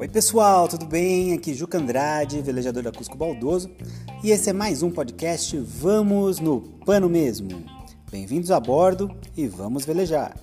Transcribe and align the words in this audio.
Oi 0.00 0.08
pessoal, 0.08 0.66
tudo 0.66 0.84
bem? 0.84 1.32
Aqui 1.32 1.54
Juca 1.54 1.78
Andrade, 1.78 2.42
velejador 2.42 2.82
da 2.82 2.90
Cusco 2.90 3.16
Baldoso, 3.16 3.70
e 4.24 4.32
esse 4.32 4.50
é 4.50 4.52
mais 4.52 4.82
um 4.82 4.90
podcast 4.90 5.56
Vamos 5.58 6.40
no 6.40 6.60
Pano 6.84 7.08
Mesmo. 7.08 7.50
Bem-vindos 8.10 8.50
a 8.50 8.58
bordo 8.58 9.14
e 9.36 9.46
vamos 9.46 9.84
velejar. 9.84 10.36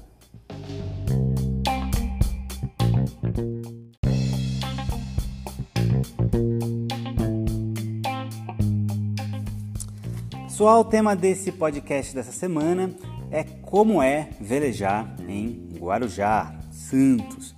Pessoal, 10.43 10.79
o 10.79 10.85
tema 10.85 11.17
desse 11.17 11.51
podcast 11.51 12.15
dessa 12.15 12.31
semana 12.31 12.95
é 13.35 13.43
como 13.43 14.01
é 14.01 14.29
velejar 14.39 15.13
em 15.27 15.67
Guarujá, 15.77 16.57
Santos, 16.71 17.53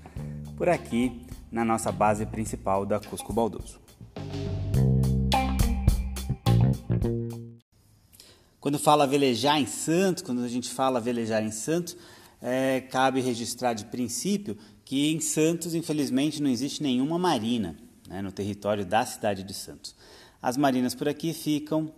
por 0.55 0.67
aqui 0.67 1.21
na 1.51 1.63
nossa 1.63 1.91
base 1.91 2.25
principal 2.25 2.83
da 2.83 2.99
Cusco 2.99 3.31
Baldoso. 3.31 3.79
Quando 8.59 8.79
fala 8.79 9.05
velejar 9.05 9.61
em 9.61 9.67
Santos, 9.67 10.23
quando 10.23 10.41
a 10.41 10.47
gente 10.47 10.67
fala 10.67 10.99
velejar 10.99 11.43
em 11.43 11.51
Santos, 11.51 11.95
é, 12.41 12.81
cabe 12.81 13.21
registrar 13.21 13.75
de 13.75 13.85
princípio 13.85 14.57
que 14.83 15.11
em 15.11 15.19
Santos, 15.19 15.75
infelizmente, 15.75 16.41
não 16.41 16.49
existe 16.49 16.81
nenhuma 16.81 17.19
marina 17.19 17.77
né, 18.09 18.19
no 18.23 18.31
território 18.31 18.83
da 18.83 19.05
cidade 19.05 19.43
de 19.43 19.53
Santos. 19.53 19.95
As 20.41 20.57
marinas 20.57 20.95
por 20.95 21.07
aqui 21.07 21.35
ficam 21.35 21.93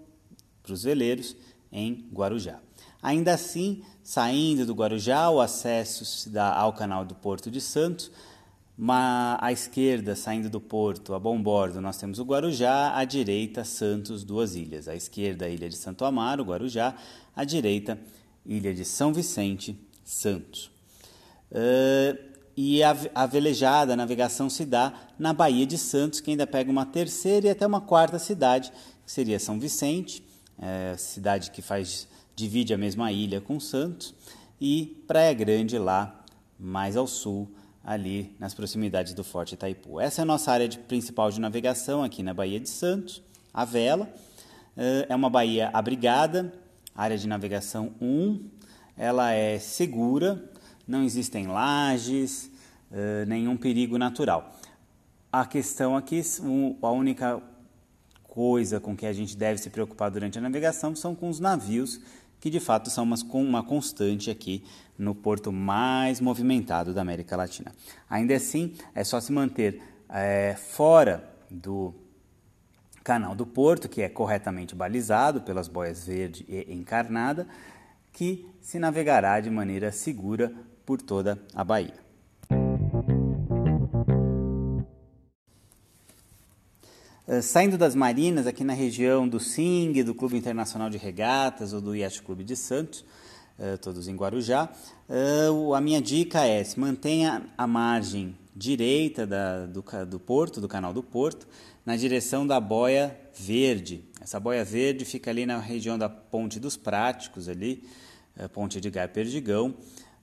para 0.61 0.73
os 0.73 0.83
veleiros 0.83 1.33
em 1.71 2.09
Guarujá. 2.11 2.59
Ainda 3.01 3.33
assim, 3.33 3.81
saindo 4.03 4.65
do 4.65 4.73
Guarujá, 4.73 5.29
o 5.29 5.39
acesso 5.39 6.03
se 6.03 6.29
dá 6.29 6.53
ao 6.53 6.73
canal 6.73 7.05
do 7.05 7.15
Porto 7.15 7.49
de 7.49 7.61
Santos, 7.61 8.11
uma, 8.77 9.37
à 9.41 9.51
esquerda, 9.51 10.15
saindo 10.15 10.49
do 10.49 10.61
porto, 10.61 11.13
a 11.13 11.19
bom 11.19 11.41
bordo, 11.41 11.81
nós 11.81 11.97
temos 11.97 12.17
o 12.17 12.23
Guarujá, 12.23 12.97
à 12.97 13.03
direita, 13.03 13.65
Santos, 13.65 14.23
duas 14.23 14.55
ilhas. 14.55 14.87
À 14.87 14.95
esquerda, 14.95 15.45
a 15.45 15.49
ilha 15.49 15.67
de 15.67 15.75
Santo 15.75 16.05
Amaro, 16.05 16.45
Guarujá, 16.45 16.95
à 17.35 17.43
direita, 17.43 17.99
ilha 18.45 18.73
de 18.73 18.85
São 18.85 19.13
Vicente, 19.13 19.77
Santos. 20.03 20.71
Uh, 21.51 22.17
e 22.55 22.81
a, 22.81 22.95
a 23.15 23.25
velejada, 23.25 23.93
a 23.93 23.97
navegação 23.97 24.49
se 24.49 24.65
dá 24.65 24.93
na 25.17 25.33
Baía 25.33 25.65
de 25.65 25.77
Santos, 25.77 26.21
que 26.21 26.31
ainda 26.31 26.47
pega 26.47 26.71
uma 26.71 26.85
terceira 26.85 27.47
e 27.47 27.49
até 27.49 27.67
uma 27.67 27.81
quarta 27.81 28.17
cidade, 28.17 28.71
que 29.05 29.11
seria 29.11 29.39
São 29.39 29.59
Vicente, 29.59 30.23
é, 30.57 30.95
cidade 30.97 31.51
que 31.51 31.61
faz 31.61 32.07
divide 32.39 32.73
a 32.73 32.77
mesma 32.77 33.11
ilha 33.11 33.41
com 33.41 33.59
Santos, 33.59 34.15
e 34.61 35.03
Praia 35.05 35.33
Grande 35.33 35.77
lá 35.77 36.23
mais 36.57 36.95
ao 36.95 37.05
sul, 37.05 37.49
ali 37.83 38.33
nas 38.39 38.53
proximidades 38.53 39.13
do 39.13 39.23
Forte 39.23 39.53
Itaipu. 39.53 39.99
Essa 39.99 40.21
é 40.21 40.23
a 40.23 40.25
nossa 40.25 40.51
área 40.51 40.67
de, 40.67 40.77
principal 40.77 41.31
de 41.31 41.39
navegação 41.39 42.03
aqui 42.03 42.23
na 42.23 42.33
Baía 42.33 42.59
de 42.59 42.69
Santos, 42.69 43.21
a 43.53 43.65
vela. 43.65 44.11
Eh, 44.77 45.07
é 45.09 45.15
uma 45.15 45.29
baía 45.29 45.69
abrigada, 45.73 46.53
área 46.95 47.17
de 47.17 47.27
navegação 47.27 47.93
1. 48.01 48.49
Ela 48.97 49.31
é 49.31 49.59
segura, 49.59 50.43
não 50.87 51.03
existem 51.03 51.47
lajes, 51.47 52.51
eh, 52.91 53.25
nenhum 53.25 53.57
perigo 53.57 53.97
natural. 53.97 54.55
A 55.31 55.45
questão 55.45 55.95
aqui, 55.95 56.21
a 56.81 56.91
única 56.91 57.41
coisa 58.29 58.79
com 58.79 58.95
que 58.95 59.05
a 59.05 59.11
gente 59.13 59.35
deve 59.35 59.59
se 59.59 59.69
preocupar 59.69 60.11
durante 60.11 60.37
a 60.37 60.41
navegação 60.41 60.95
são 60.95 61.15
com 61.15 61.29
os 61.29 61.39
navios 61.39 61.99
que 62.39 62.49
de 62.49 62.59
fato 62.59 62.89
são 62.89 63.03
umas, 63.03 63.21
uma 63.21 63.63
constante 63.63 64.31
aqui 64.31 64.63
no 64.97 65.13
porto 65.13 65.51
mais 65.51 66.19
movimentado 66.19 66.93
da 66.93 67.01
América 67.01 67.35
Latina. 67.35 67.71
Ainda 68.09 68.35
assim, 68.35 68.73
é 68.93 69.03
só 69.03 69.19
se 69.19 69.31
manter 69.31 69.81
é, 70.09 70.55
fora 70.55 71.23
do 71.49 71.93
canal 73.03 73.33
do 73.33 73.45
porto, 73.45 73.89
que 73.89 74.01
é 74.01 74.09
corretamente 74.09 74.75
balizado 74.75 75.41
pelas 75.41 75.67
boias 75.67 76.05
verde 76.05 76.45
e 76.47 76.73
encarnada, 76.73 77.47
que 78.11 78.47
se 78.61 78.79
navegará 78.79 79.39
de 79.39 79.49
maneira 79.49 79.91
segura 79.91 80.53
por 80.85 81.01
toda 81.01 81.39
a 81.53 81.63
Bahia. 81.63 82.08
Saindo 87.41 87.77
das 87.77 87.95
marinas, 87.95 88.47
aqui 88.47 88.63
na 88.63 88.73
região 88.73 89.27
do 89.27 89.39
SING, 89.39 90.03
do 90.03 90.15
Clube 90.15 90.37
Internacional 90.37 90.89
de 90.89 90.97
Regatas 90.97 91.73
ou 91.73 91.81
do 91.81 91.95
Yacht 91.95 92.21
Clube 92.21 92.43
de 92.43 92.55
Santos, 92.55 93.05
uh, 93.57 93.77
todos 93.77 94.07
em 94.07 94.15
Guarujá, 94.15 94.69
uh, 95.07 95.73
a 95.73 95.81
minha 95.81 96.01
dica 96.01 96.45
é 96.45 96.63
se 96.63 96.79
mantenha 96.79 97.43
a 97.57 97.67
margem 97.67 98.35
direita 98.55 99.25
da, 99.27 99.65
do, 99.65 99.83
do 100.07 100.19
porto, 100.19 100.59
do 100.59 100.67
canal 100.67 100.93
do 100.93 101.03
porto, 101.03 101.47
na 101.85 101.95
direção 101.95 102.45
da 102.45 102.59
boia 102.59 103.17
verde. 103.33 104.03
Essa 104.21 104.39
boia 104.39 104.63
verde 104.63 105.05
fica 105.05 105.31
ali 105.31 105.45
na 105.45 105.59
região 105.59 105.97
da 105.97 106.09
Ponte 106.09 106.59
dos 106.59 106.75
Práticos, 106.75 107.47
ali, 107.47 107.83
Ponte 108.53 108.79
de 108.81 108.89
Gai 108.89 109.07
Perdigão, 109.07 109.73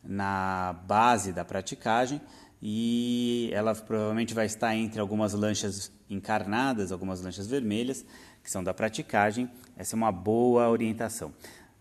na 0.04 0.75
base 0.87 1.33
da 1.33 1.44
praticagem, 1.44 2.21
e 2.62 3.50
ela 3.53 3.75
provavelmente 3.75 4.34
vai 4.34 4.47
estar 4.47 4.75
entre 4.77 5.00
algumas 5.00 5.33
lanchas 5.33 5.91
encarnadas, 6.09 6.93
algumas 6.93 7.21
lanchas 7.21 7.47
vermelhas, 7.47 8.05
que 8.43 8.50
são 8.50 8.62
da 8.62 8.72
praticagem. 8.72 9.50
Essa 9.77 9.94
é 9.94 9.97
uma 9.97 10.12
boa 10.12 10.69
orientação. 10.69 11.33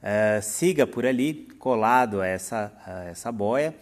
Uh, 0.02 0.42
siga 0.42 0.86
por 0.86 1.06
ali, 1.06 1.48
colado 1.58 2.22
a 2.22 2.28
essa, 2.28 2.72
a 2.86 3.04
essa 3.06 3.32
boia, 3.32 3.76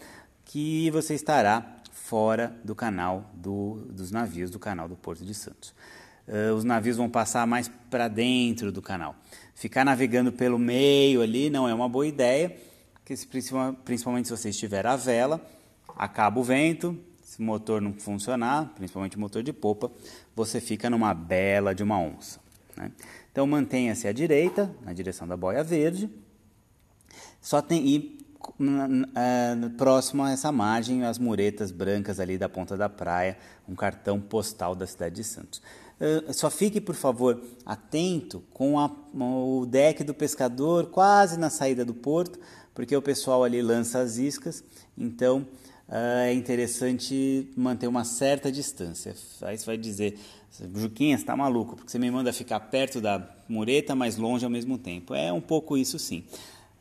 que 0.45 0.89
você 0.91 1.13
estará 1.13 1.65
fora 1.91 2.55
do 2.63 2.75
canal 2.75 3.29
do, 3.33 3.87
dos 3.89 4.11
navios 4.11 4.49
do 4.51 4.59
canal 4.59 4.87
do 4.87 4.95
Porto 4.95 5.25
de 5.25 5.33
Santos. 5.33 5.73
Uh, 6.27 6.53
os 6.53 6.63
navios 6.63 6.97
vão 6.97 7.09
passar 7.09 7.45
mais 7.45 7.69
para 7.89 8.07
dentro 8.07 8.71
do 8.71 8.81
canal. 8.81 9.15
Ficar 9.55 9.83
navegando 9.83 10.31
pelo 10.31 10.57
meio 10.57 11.21
ali 11.21 11.49
não 11.49 11.67
é 11.67 11.73
uma 11.73 11.89
boa 11.89 12.07
ideia, 12.07 12.55
porque 12.93 13.15
principalmente 13.83 14.27
se 14.27 14.37
você 14.37 14.49
estiver 14.49 14.85
à 14.85 14.95
vela, 14.95 15.41
acaba 15.97 16.39
o 16.39 16.43
vento, 16.43 16.97
se 17.33 17.39
o 17.39 17.43
motor 17.43 17.81
não 17.81 17.93
funcionar, 17.93 18.71
principalmente 18.75 19.17
o 19.17 19.19
motor 19.19 19.41
de 19.41 19.51
popa, 19.51 19.91
você 20.35 20.61
fica 20.61 20.87
numa 20.87 21.15
bela 21.15 21.73
de 21.73 21.81
uma 21.81 21.99
onça. 21.99 22.39
Né? 22.77 22.91
Então 23.31 23.47
mantenha-se 23.47 24.07
à 24.07 24.13
direita, 24.13 24.69
na 24.83 24.93
direção 24.93 25.27
da 25.27 25.35
boia 25.35 25.63
verde, 25.63 26.07
só 27.41 27.59
tem 27.59 27.87
e 27.87 28.19
uh, 28.39 29.69
próximo 29.77 30.21
a 30.21 30.29
essa 30.29 30.51
margem 30.51 31.03
as 31.03 31.17
muretas 31.17 31.71
brancas 31.71 32.19
ali 32.19 32.37
da 32.37 32.47
ponta 32.47 32.77
da 32.77 32.87
praia, 32.87 33.35
um 33.67 33.73
cartão 33.73 34.21
postal 34.21 34.75
da 34.75 34.85
cidade 34.85 35.15
de 35.15 35.23
Santos. 35.23 35.59
Só 36.33 36.49
fique, 36.49 36.81
por 36.81 36.95
favor, 36.95 37.41
atento 37.65 38.43
com 38.51 38.77
a, 38.77 38.91
o 39.15 39.65
deck 39.65 40.03
do 40.03 40.13
pescador 40.13 40.87
quase 40.87 41.39
na 41.39 41.49
saída 41.49 41.85
do 41.85 41.93
porto, 41.93 42.39
porque 42.75 42.95
o 42.95 43.01
pessoal 43.01 43.43
ali 43.43 43.61
lança 43.61 43.99
as 43.99 44.17
iscas, 44.17 44.63
então 44.97 45.47
é 45.89 46.33
interessante 46.33 47.51
manter 47.55 47.87
uma 47.87 48.03
certa 48.03 48.51
distância. 48.51 49.15
Aí 49.41 49.57
você 49.57 49.65
vai 49.65 49.77
dizer, 49.77 50.17
Juquinha, 50.75 51.17
você 51.17 51.23
está 51.23 51.35
maluco, 51.35 51.75
porque 51.75 51.91
você 51.91 51.99
me 51.99 52.09
manda 52.09 52.31
ficar 52.31 52.59
perto 52.59 53.01
da 53.01 53.27
mureta, 53.47 53.95
mas 53.95 54.17
longe 54.17 54.45
ao 54.45 54.51
mesmo 54.51 54.77
tempo. 54.77 55.13
É 55.13 55.31
um 55.31 55.41
pouco 55.41 55.77
isso 55.77 55.99
sim. 55.99 56.25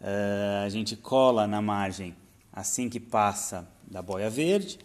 Uh, 0.01 0.65
a 0.65 0.69
gente 0.69 0.97
cola 0.97 1.47
na 1.47 1.63
margem 1.63 2.15
assim 2.53 2.89
que 2.89 3.01
passa 3.01 3.69
da 3.89 4.03
boia 4.03 4.29
verde, 4.29 4.79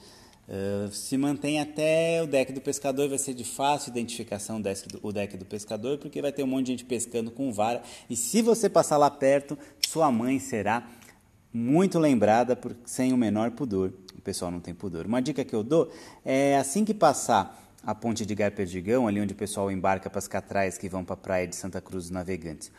uh, 0.47 0.91
se 0.91 1.17
mantém 1.17 1.59
até 1.59 2.21
o 2.21 2.27
deck 2.27 2.53
do 2.53 2.61
pescador, 2.61 3.09
vai 3.09 3.17
ser 3.17 3.33
de 3.33 3.43
fácil 3.43 3.89
identificação 3.89 4.61
o 5.01 5.11
deck 5.11 5.35
do 5.37 5.45
pescador, 5.45 5.97
porque 5.97 6.21
vai 6.21 6.31
ter 6.31 6.43
um 6.43 6.47
monte 6.47 6.67
de 6.67 6.71
gente 6.73 6.85
pescando 6.85 7.31
com 7.31 7.51
vara, 7.51 7.81
e 8.09 8.15
se 8.15 8.41
você 8.41 8.69
passar 8.69 8.97
lá 8.97 9.09
perto, 9.09 9.57
sua 9.87 10.11
mãe 10.11 10.39
será 10.39 10.87
muito 11.53 11.99
lembrada 11.99 12.55
por, 12.55 12.75
sem 12.85 13.13
o 13.13 13.17
menor 13.17 13.51
pudor. 13.51 13.93
O 14.17 14.21
pessoal 14.21 14.51
não 14.51 14.59
tem 14.59 14.73
pudor. 14.73 15.05
Uma 15.05 15.21
dica 15.21 15.43
que 15.43 15.55
eu 15.55 15.63
dou 15.63 15.91
é 16.25 16.57
assim 16.57 16.83
que 16.83 16.93
passar 16.93 17.67
a 17.83 17.95
ponte 17.95 18.25
de 18.25 18.35
Gai 18.35 18.51
Perdigão, 18.51 19.07
ali 19.07 19.21
onde 19.21 19.33
o 19.33 19.37
pessoal 19.37 19.71
embarca 19.71 20.09
para 20.09 20.19
as 20.19 20.27
catrais 20.27 20.77
que 20.77 20.89
vão 20.89 21.05
para 21.05 21.13
a 21.13 21.17
praia 21.17 21.47
de 21.47 21.55
Santa 21.55 21.79
Cruz 21.79 22.05
dos 22.05 22.11
Navegantes, 22.11 22.71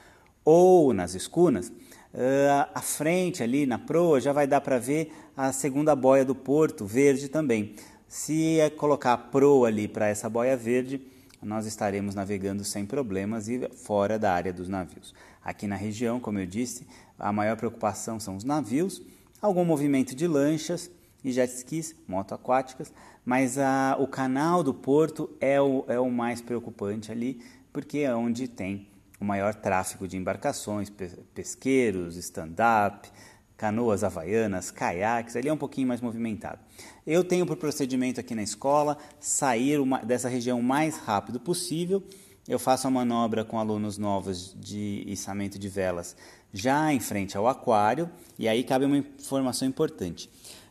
ou 0.45 0.93
nas 0.93 1.15
escunas, 1.15 1.69
uh, 1.69 2.69
à 2.75 2.83
frente 2.83 3.43
ali 3.43 3.65
na 3.65 3.79
proa 3.79 4.21
já 4.21 4.33
vai 4.33 4.47
dar 4.47 4.61
para 4.61 4.79
ver 4.79 5.13
a 5.37 5.53
segunda 5.53 5.97
boia 5.97 6.25
do 6.25 6.35
porto, 6.35 6.85
verde 6.85 7.29
também. 7.29 7.75
Se 8.07 8.61
é 8.61 8.69
colocar 8.69 9.13
a 9.15 9.19
proa 9.19 9.69
ali 9.69 9.89
para 9.89 10.09
essa 10.09 10.29
boia 10.29 10.57
verde, 10.57 11.01
nós 11.43 11.67
estaremos 11.67 12.15
navegando 12.15 12.65
sem 12.65 12.85
problemas 12.85 13.49
e 13.49 13.69
fora 13.69 14.19
da 14.19 14.33
área 14.33 14.53
dos 14.53 14.69
navios. 14.69 15.15
Aqui 15.43 15.67
na 15.67 15.77
região, 15.77 16.19
como 16.19 16.39
eu 16.39 16.47
disse, 16.47 16.87
a 17.19 17.33
maior 17.33 17.57
preocupação 17.57 18.21
são 18.21 18.37
os 18.37 18.45
navios, 18.45 19.03
algum 19.41 19.65
movimento 19.65 20.15
de 20.15 20.27
lanchas 20.27 20.91
e 21.25 21.33
jet 21.33 21.53
skis, 21.53 21.95
motoaquáticas, 22.07 22.93
mas 23.25 23.59
a, 23.59 23.97
o 23.99 24.07
canal 24.07 24.63
do 24.63 24.73
porto 24.73 25.31
é 25.41 25.61
o, 25.61 25.85
é 25.89 25.99
o 25.99 26.11
mais 26.11 26.41
preocupante 26.41 27.11
ali, 27.11 27.43
porque 27.73 27.99
é 27.99 28.15
onde 28.15 28.49
tem 28.49 28.89
o 29.21 29.25
maior 29.25 29.55
tráfego 29.55 30.07
de 30.07 30.17
embarcações, 30.17 30.91
pesqueiros, 31.35 32.17
stand-up, 32.17 33.11
canoas 33.57 34.05
havaianas, 34.05 34.71
caiaques, 34.71 35.35
ali 35.35 35.49
é 35.49 35.53
um 35.53 35.59
pouquinho 35.59 35.89
mais 35.89 36.01
movimentado. 36.01 36.61
Eu 37.05 37.25
tenho 37.25 37.45
por 37.45 37.57
procedimento 37.57 38.21
aqui 38.21 38.35
na 38.35 38.43
escola 38.43 38.97
sair 39.19 39.81
uma, 39.81 39.99
dessa 39.99 40.29
região 40.29 40.61
o 40.61 40.63
mais 40.63 40.97
rápido 40.99 41.41
possível. 41.41 42.03
Eu 42.47 42.59
faço 42.59 42.87
a 42.87 42.91
manobra 42.91 43.45
com 43.45 43.59
alunos 43.59 43.99
novos 43.99 44.55
de 44.59 45.03
içamento 45.07 45.59
de 45.59 45.69
velas 45.69 46.17
já 46.53 46.93
em 46.93 47.01
frente 47.01 47.37
ao 47.37 47.47
aquário, 47.47 48.11
e 48.39 48.49
aí 48.49 48.65
cabe 48.65 48.85
uma 48.85 48.99
informação 48.99 49.67
importante. 49.69 50.31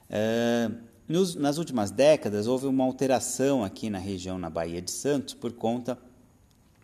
Uh, 0.10 0.76
nos, 1.08 1.36
nas 1.36 1.58
últimas 1.58 1.90
décadas, 1.90 2.48
houve 2.48 2.68
uma 2.68 2.84
alteração 2.84 3.64
aqui 3.64 3.90
na 3.90 3.98
região, 3.98 4.38
na 4.38 4.50
Baía 4.50 4.82
de 4.82 4.92
Santos, 4.92 5.34
por 5.34 5.54
conta 5.54 5.98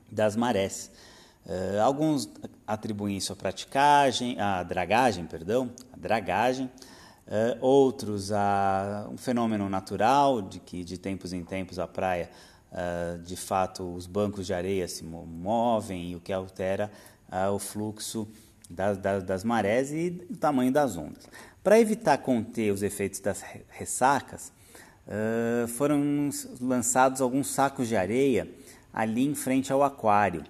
das 0.09 0.35
marés. 0.35 0.89
Uh, 1.45 1.81
alguns 1.81 2.29
atribuem 2.65 3.17
isso 3.17 3.33
à 3.33 3.35
praticagem, 3.35 4.39
à 4.39 4.63
dragagem, 4.63 5.25
perdão, 5.25 5.69
à 5.91 5.97
dragagem. 5.97 6.71
Uh, 7.27 7.57
outros 7.59 8.31
a 8.31 9.07
um 9.11 9.17
fenômeno 9.17 9.69
natural 9.69 10.41
de 10.41 10.59
que 10.59 10.83
de 10.83 10.97
tempos 10.97 11.33
em 11.33 11.43
tempos 11.43 11.79
a 11.79 11.87
praia, 11.87 12.29
uh, 12.71 13.21
de 13.23 13.35
fato, 13.35 13.83
os 13.93 14.07
bancos 14.07 14.45
de 14.45 14.53
areia 14.53 14.87
se 14.87 15.03
movem 15.03 16.15
o 16.15 16.19
que 16.19 16.31
altera 16.31 16.89
o 17.51 17.57
fluxo 17.57 18.27
das, 18.73 18.97
das, 18.97 19.23
das 19.23 19.43
marés 19.43 19.91
e 19.91 20.25
o 20.29 20.37
tamanho 20.37 20.71
das 20.71 20.97
ondas. 20.97 21.27
Para 21.63 21.79
evitar 21.79 22.17
conter 22.17 22.71
os 22.71 22.83
efeitos 22.83 23.19
das 23.19 23.43
ressacas, 23.69 24.51
foram 25.75 26.29
lançados 26.59 27.21
alguns 27.21 27.47
sacos 27.47 27.87
de 27.87 27.95
areia 27.95 28.49
ali 28.93 29.25
em 29.25 29.35
frente 29.35 29.71
ao 29.71 29.83
aquário 29.83 30.43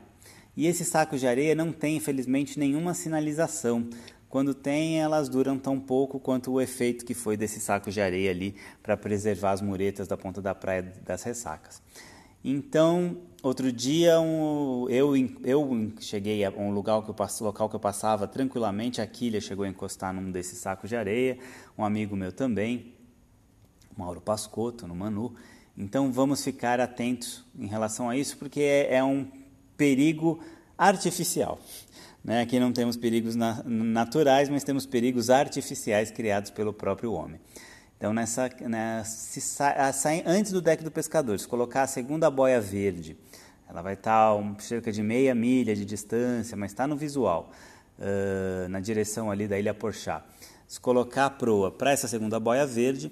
e 0.55 0.67
esses 0.67 0.87
sacos 0.87 1.19
de 1.19 1.27
areia 1.27 1.55
não 1.55 1.71
têm, 1.71 1.97
infelizmente, 1.97 2.59
nenhuma 2.59 2.93
sinalização. 2.93 3.89
Quando 4.29 4.53
tem, 4.53 4.99
elas 4.99 5.27
duram 5.27 5.57
tão 5.57 5.79
pouco 5.79 6.19
quanto 6.19 6.51
o 6.51 6.61
efeito 6.61 7.05
que 7.05 7.13
foi 7.13 7.35
desses 7.35 7.63
sacos 7.63 7.93
de 7.93 8.01
areia 8.01 8.29
ali 8.29 8.55
para 8.81 8.95
preservar 8.95 9.51
as 9.51 9.61
muretas 9.61 10.07
da 10.07 10.15
ponta 10.15 10.41
da 10.41 10.53
praia 10.53 10.93
das 11.03 11.23
ressacas. 11.23 11.81
Então, 12.43 13.17
outro 13.41 13.71
dia, 13.71 14.19
um, 14.19 14.85
eu, 14.89 15.15
eu 15.43 15.93
cheguei 16.01 16.43
a 16.43 16.49
um 16.49 16.71
lugar 16.71 17.01
que 17.01 17.09
eu, 17.09 17.15
local 17.41 17.69
que 17.69 17.75
eu 17.75 17.79
passava 17.79 18.27
tranquilamente, 18.27 18.99
a 18.99 19.07
quilha 19.07 19.39
chegou 19.39 19.63
a 19.63 19.69
encostar 19.69 20.13
num 20.13 20.29
desses 20.29 20.59
sacos 20.59 20.89
de 20.89 20.95
areia, 20.95 21.37
um 21.77 21.85
amigo 21.85 22.17
meu 22.17 22.33
também, 22.33 22.93
Mauro 23.95 24.19
Pascotto, 24.19 24.85
no 24.85 24.93
Manu. 24.93 25.33
Então, 25.77 26.11
vamos 26.11 26.43
ficar 26.43 26.81
atentos 26.81 27.45
em 27.57 27.65
relação 27.65 28.09
a 28.09 28.17
isso, 28.17 28.37
porque 28.37 28.59
é, 28.59 28.95
é 28.95 29.03
um 29.03 29.25
perigo 29.77 30.43
artificial. 30.77 31.59
Né? 32.23 32.41
Aqui 32.41 32.59
não 32.59 32.73
temos 32.73 32.97
perigos 32.97 33.35
na, 33.35 33.63
naturais, 33.63 34.49
mas 34.49 34.63
temos 34.63 34.85
perigos 34.85 35.29
artificiais 35.29 36.11
criados 36.11 36.51
pelo 36.51 36.73
próprio 36.73 37.13
homem. 37.13 37.39
Então, 38.03 38.11
nessa, 38.11 38.49
né, 38.59 39.01
se 39.05 39.39
sa, 39.39 39.73
antes 40.25 40.51
do 40.51 40.61
deck 40.61 40.83
do 40.83 40.91
pescador, 40.91 41.39
se 41.39 41.47
colocar 41.47 41.83
a 41.83 41.87
segunda 41.87 42.29
boia 42.29 42.59
verde, 42.59 43.15
ela 43.65 43.81
vai 43.81 43.93
estar 43.93 44.35
um, 44.35 44.59
cerca 44.59 44.91
de 44.91 45.01
meia 45.01 45.33
milha 45.33 45.73
de 45.73 45.85
distância, 45.85 46.57
mas 46.57 46.71
está 46.71 46.85
no 46.85 46.97
visual, 46.97 47.49
uh, 47.97 48.67
na 48.67 48.81
direção 48.81 49.31
ali 49.31 49.47
da 49.47 49.57
Ilha 49.57 49.73
Porchá. 49.73 50.21
Se 50.67 50.81
colocar 50.81 51.27
a 51.27 51.29
proa 51.29 51.71
para 51.71 51.91
essa 51.91 52.05
segunda 52.05 52.41
boia 52.41 52.65
verde, 52.65 53.09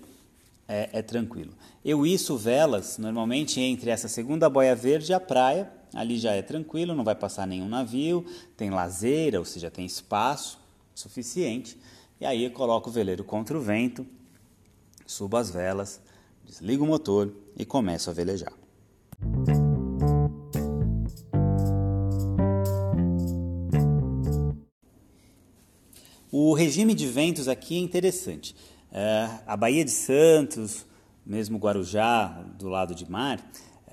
é, 0.67 0.89
é 0.91 1.01
tranquilo. 1.01 1.53
Eu 1.85 2.05
isso 2.05 2.35
velas 2.35 2.97
normalmente 2.97 3.61
entre 3.61 3.91
essa 3.91 4.09
segunda 4.09 4.49
boia 4.49 4.75
verde 4.75 5.13
e 5.13 5.15
a 5.15 5.21
praia, 5.21 5.71
Ali 5.94 6.17
já 6.17 6.33
é 6.33 6.41
tranquilo, 6.41 6.94
não 6.94 7.05
vai 7.05 7.15
passar 7.15 7.47
nenhum 7.47 7.69
navio, 7.69 8.25
tem 8.57 8.69
lazeira, 8.69 9.39
ou 9.39 9.45
seja, 9.45 9.71
tem 9.71 9.85
espaço 9.85 10.59
suficiente. 10.94 11.79
E 12.19 12.25
aí 12.25 12.44
eu 12.44 12.51
coloco 12.51 12.89
o 12.89 12.91
veleiro 12.91 13.23
contra 13.23 13.57
o 13.57 13.61
vento, 13.61 14.05
subo 15.11 15.35
as 15.35 15.51
velas, 15.51 16.01
desligo 16.45 16.85
o 16.85 16.87
motor 16.87 17.33
e 17.57 17.65
começo 17.65 18.09
a 18.09 18.13
velejar. 18.13 18.53
O 26.31 26.53
regime 26.53 26.93
de 26.93 27.07
ventos 27.07 27.49
aqui 27.49 27.75
é 27.75 27.79
interessante. 27.79 28.55
É, 28.89 29.29
a 29.45 29.57
Baía 29.57 29.83
de 29.83 29.91
Santos, 29.91 30.85
mesmo 31.25 31.57
Guarujá, 31.57 32.45
do 32.57 32.69
lado 32.69 32.95
de 32.95 33.09
mar, 33.09 33.39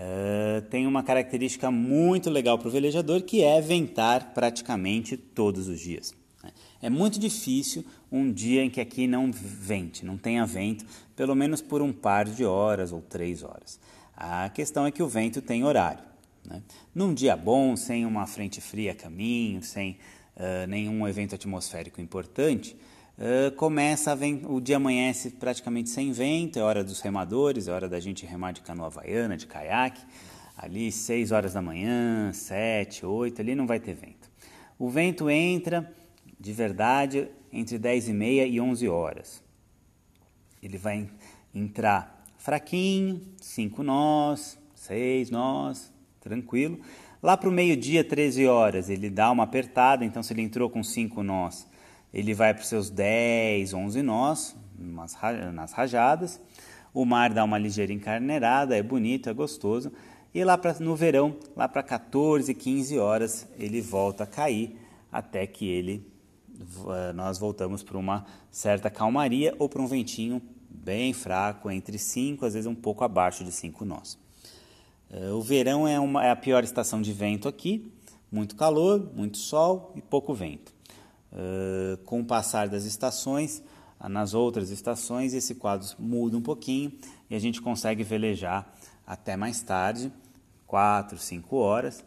Uh, 0.00 0.62
tem 0.70 0.86
uma 0.86 1.02
característica 1.02 1.72
muito 1.72 2.30
legal 2.30 2.56
para 2.56 2.68
o 2.68 2.70
velejador 2.70 3.20
que 3.22 3.42
é 3.42 3.60
ventar 3.60 4.32
praticamente 4.32 5.16
todos 5.16 5.66
os 5.66 5.80
dias. 5.80 6.14
Né? 6.42 6.50
É 6.82 6.90
muito 6.90 7.18
difícil 7.18 7.84
um 8.10 8.32
dia 8.32 8.64
em 8.64 8.70
que 8.70 8.80
aqui 8.80 9.06
não 9.06 9.30
vente, 9.32 10.04
não 10.04 10.16
tenha 10.16 10.44
vento, 10.46 10.84
pelo 11.16 11.34
menos 11.34 11.60
por 11.60 11.82
um 11.82 11.92
par 11.92 12.24
de 12.26 12.44
horas 12.44 12.92
ou 12.92 13.00
três 13.00 13.42
horas. 13.42 13.78
A 14.16 14.48
questão 14.50 14.86
é 14.86 14.90
que 14.90 15.02
o 15.02 15.08
vento 15.08 15.40
tem 15.40 15.64
horário. 15.64 16.02
Né? 16.44 16.62
Num 16.94 17.14
dia 17.14 17.36
bom, 17.36 17.76
sem 17.76 18.04
uma 18.04 18.26
frente 18.26 18.60
fria 18.60 18.92
a 18.92 18.94
caminho, 18.94 19.62
sem 19.62 19.98
uh, 20.36 20.66
nenhum 20.66 21.06
evento 21.06 21.34
atmosférico 21.34 22.00
importante, 22.00 22.76
Uh, 23.18 23.50
começa 23.56 24.16
o 24.48 24.60
dia 24.60 24.76
amanhece 24.76 25.30
praticamente 25.30 25.90
sem 25.90 26.12
vento, 26.12 26.56
é 26.56 26.62
hora 26.62 26.84
dos 26.84 27.00
remadores, 27.00 27.66
é 27.66 27.72
hora 27.72 27.88
da 27.88 27.98
gente 27.98 28.24
remar 28.24 28.52
de 28.52 28.60
canoa 28.60 28.86
havaiana, 28.86 29.36
de 29.36 29.44
caiaque. 29.44 30.00
Ali, 30.56 30.92
6 30.92 31.32
horas 31.32 31.54
da 31.54 31.60
manhã, 31.60 32.32
7, 32.32 33.04
8, 33.04 33.40
ali 33.40 33.56
não 33.56 33.66
vai 33.66 33.80
ter 33.80 33.94
vento. 33.94 34.30
O 34.78 34.88
vento 34.88 35.28
entra, 35.28 35.92
de 36.38 36.52
verdade, 36.52 37.28
entre 37.52 37.78
10 37.78 38.08
e 38.08 38.12
meia 38.12 38.46
e 38.46 38.60
11 38.60 38.88
horas. 38.88 39.42
Ele 40.62 40.78
vai 40.78 41.08
entrar 41.54 42.24
fraquinho, 42.36 43.20
5 43.40 43.82
nós, 43.82 44.58
6 44.74 45.30
nós, 45.30 45.92
tranquilo. 46.20 46.80
Lá 47.22 47.36
para 47.36 47.48
o 47.48 47.52
meio-dia, 47.52 48.04
13 48.04 48.46
horas, 48.46 48.88
ele 48.88 49.10
dá 49.10 49.30
uma 49.30 49.42
apertada, 49.42 50.04
então 50.04 50.22
se 50.22 50.32
ele 50.32 50.42
entrou 50.42 50.70
com 50.70 50.84
5 50.84 51.22
nós, 51.22 51.66
ele 52.14 52.32
vai 52.32 52.54
para 52.54 52.62
os 52.62 52.68
seus 52.68 52.88
10, 52.88 53.74
11 53.74 54.02
nós, 54.02 54.56
nas 54.78 55.72
rajadas. 55.72 56.40
O 56.94 57.04
mar 57.04 57.32
dá 57.32 57.44
uma 57.44 57.58
ligeira 57.58 57.92
encarneirada, 57.92 58.76
é 58.76 58.82
bonito, 58.82 59.28
é 59.28 59.32
gostoso. 59.32 59.92
E 60.32 60.44
lá 60.44 60.56
pra, 60.56 60.74
no 60.74 60.94
verão, 60.94 61.36
lá 61.56 61.68
para 61.68 61.82
14, 61.82 62.54
15 62.54 62.98
horas, 62.98 63.48
ele 63.58 63.80
volta 63.80 64.24
a 64.24 64.26
cair 64.26 64.76
até 65.10 65.46
que 65.46 65.66
ele 65.66 66.06
nós 67.14 67.38
voltamos 67.38 67.82
para 67.82 67.96
uma 67.96 68.26
certa 68.50 68.90
calmaria 68.90 69.54
ou 69.58 69.68
para 69.68 69.80
um 69.80 69.86
ventinho 69.86 70.42
bem 70.68 71.12
fraco, 71.12 71.70
entre 71.70 71.98
5, 71.98 72.44
às 72.44 72.54
vezes 72.54 72.66
um 72.66 72.74
pouco 72.74 73.04
abaixo 73.04 73.44
de 73.44 73.52
5 73.52 73.84
nós. 73.84 74.18
Eh, 75.10 75.30
o 75.30 75.40
verão 75.40 75.86
é, 75.88 75.98
uma, 75.98 76.24
é 76.24 76.30
a 76.30 76.36
pior 76.36 76.62
estação 76.62 77.00
de 77.00 77.12
vento 77.12 77.48
aqui, 77.48 77.92
muito 78.30 78.56
calor, 78.56 79.10
muito 79.14 79.38
sol 79.38 79.92
e 79.96 80.02
pouco 80.02 80.34
vento. 80.34 80.76
Uh, 81.30 81.98
com 82.04 82.20
o 82.20 82.24
passar 82.24 82.68
das 82.68 82.84
estações, 82.84 83.62
uh, 84.00 84.08
nas 84.08 84.32
outras 84.32 84.70
estações, 84.70 85.34
esse 85.34 85.54
quadro 85.54 85.86
muda 85.98 86.38
um 86.38 86.40
pouquinho 86.40 86.90
e 87.28 87.34
a 87.34 87.38
gente 87.38 87.60
consegue 87.60 88.02
velejar 88.02 88.66
até 89.06 89.36
mais 89.36 89.60
tarde, 89.60 90.10
4, 90.66 91.18
5 91.18 91.56
horas. 91.56 92.02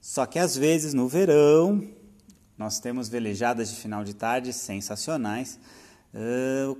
Só 0.00 0.24
que 0.24 0.38
às 0.38 0.56
vezes 0.56 0.94
no 0.94 1.06
verão 1.06 1.86
nós 2.58 2.80
temos 2.80 3.08
velejadas 3.08 3.70
de 3.70 3.76
final 3.76 4.04
de 4.04 4.14
tarde 4.14 4.52
sensacionais, 4.52 5.58
uh, 6.14 6.78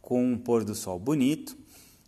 com 0.00 0.32
um 0.32 0.38
pôr 0.38 0.64
do 0.64 0.74
sol 0.74 0.98
bonito, 0.98 1.56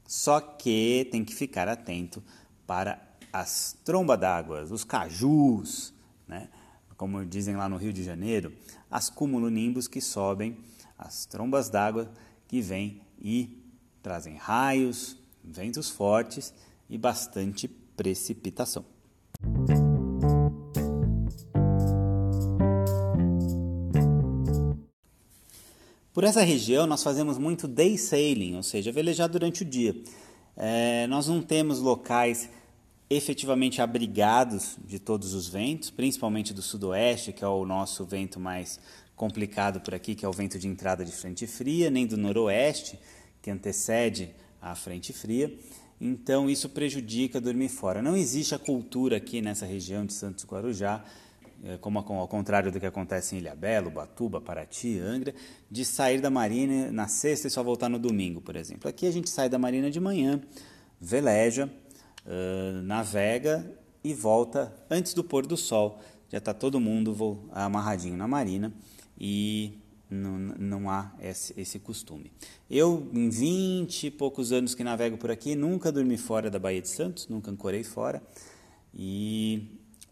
só 0.07 0.41
que 0.41 1.09
tem 1.11 1.25
que 1.25 1.35
ficar 1.35 1.69
atento 1.69 2.23
para 2.67 3.00
as 3.33 3.76
trombas 3.85 4.19
d'água, 4.19 4.62
os 4.62 4.85
cajus, 4.85 5.93
né? 6.26 6.49
como 6.97 7.25
dizem 7.25 7.57
lá 7.57 7.69
no 7.69 7.76
Rio 7.76 7.93
de 7.93 8.03
Janeiro, 8.03 8.53
as 8.91 9.11
cumulonimbus 9.11 9.87
que 9.87 10.00
sobem, 10.00 10.59
as 10.99 11.26
trombas 11.26 11.69
d'água 11.69 12.11
que 12.49 12.61
vêm 12.61 13.03
e 13.21 13.62
trazem 14.03 14.37
raios, 14.37 15.17
ventos 15.45 15.91
fortes 15.91 16.55
e 16.88 16.97
bastante 16.97 17.69
precipitação. 17.69 18.85
Por 26.17 26.25
essa 26.25 26.41
região, 26.41 26.87
nós 26.87 27.03
fazemos 27.03 27.37
muito 27.37 27.69
day 27.69 27.99
sailing, 27.99 28.57
ou 28.57 28.63
seja, 28.63 28.91
velejar 28.91 29.29
durante 29.29 29.61
o 29.61 29.65
dia. 29.67 29.95
É, 30.57 31.07
nós 31.09 31.29
não 31.29 31.43
temos 31.43 31.79
locais 31.79 32.49
efetivamente 33.11 33.83
abrigados 33.83 34.79
de 34.83 34.99
todos 34.99 35.35
os 35.35 35.47
ventos, 35.47 35.91
principalmente 35.91 36.55
do 36.55 36.63
sudoeste, 36.63 37.35
que 37.35 37.45
é 37.45 37.47
o 37.47 37.67
nosso 37.67 38.03
vento 38.07 38.41
mais 38.41 38.81
complicado 39.15 39.79
por 39.83 39.95
aqui, 39.95 40.15
que 40.15 40.25
é 40.25 40.29
o 40.29 40.33
vento 40.33 40.59
de 40.59 40.67
entrada 40.67 41.05
de 41.05 41.13
frente 41.13 41.47
fria, 41.47 41.91
nem 41.91 42.07
do 42.07 42.17
noroeste, 42.17 42.99
que 43.43 43.51
antecede 43.51 44.31
a 44.59 44.75
frente 44.75 45.13
fria. 45.13 45.55
Então 46.01 46.49
isso 46.49 46.71
prejudica 46.71 47.43
dormir 47.43 47.69
fora. 47.69 48.01
Não 48.01 48.17
existe 48.17 48.55
a 48.55 48.59
cultura 48.59 49.19
aqui 49.19 49.43
nessa 49.43 49.67
região 49.67 50.07
de 50.07 50.15
Santos 50.15 50.47
Guarujá 50.47 51.05
como 51.81 51.99
ao 51.99 52.29
contrário 52.29 52.71
do 52.71 52.79
que 52.79 52.87
acontece 52.87 53.35
em 53.35 53.39
Ilhabela, 53.39 53.91
Batuba, 53.91 54.41
Paraty, 54.41 54.99
Angra, 54.99 55.35
de 55.71 55.85
sair 55.85 56.21
da 56.21 56.31
marina 56.31 56.91
na 56.93 57.09
sexta 57.09 57.49
e 57.49 57.51
só 57.51 57.63
voltar 57.63 57.89
no 57.89 57.99
domingo, 57.99 58.41
por 58.41 58.57
exemplo. 58.57 58.89
Aqui 58.89 59.07
a 59.07 59.11
gente 59.11 59.29
sai 59.29 59.49
da 59.49 59.59
marina 59.59 59.91
de 59.91 60.01
manhã, 60.01 60.41
veleja, 61.01 61.71
uh, 62.25 62.83
navega 62.83 63.69
e 64.03 64.15
volta 64.15 64.75
antes 64.91 65.15
do 65.15 65.25
pôr 65.25 65.47
do 65.47 65.57
sol. 65.57 66.01
Já 66.29 66.39
está 66.39 66.53
todo 66.53 66.81
mundo 66.81 67.49
amarradinho 67.53 68.17
na 68.17 68.27
marina 68.27 68.73
e 69.19 69.79
não, 70.11 70.39
não 70.39 70.91
há 70.91 71.13
esse, 71.21 71.59
esse, 71.61 71.79
costume. 71.79 72.33
Eu, 72.71 73.09
em 73.13 73.29
20 73.29 74.07
e 74.07 74.11
poucos 74.11 74.53
anos 74.53 74.75
que 74.75 74.85
navego 74.85 75.17
por 75.17 75.31
aqui, 75.31 75.55
nunca 75.55 75.91
dormi 75.91 76.17
fora 76.17 76.51
da 76.51 76.59
Baía 76.59 76.81
de 76.81 76.89
Santos, 76.89 77.29
nunca 77.29 77.51
ancorei 77.51 77.83
fora 77.83 78.23
e 78.95 79.69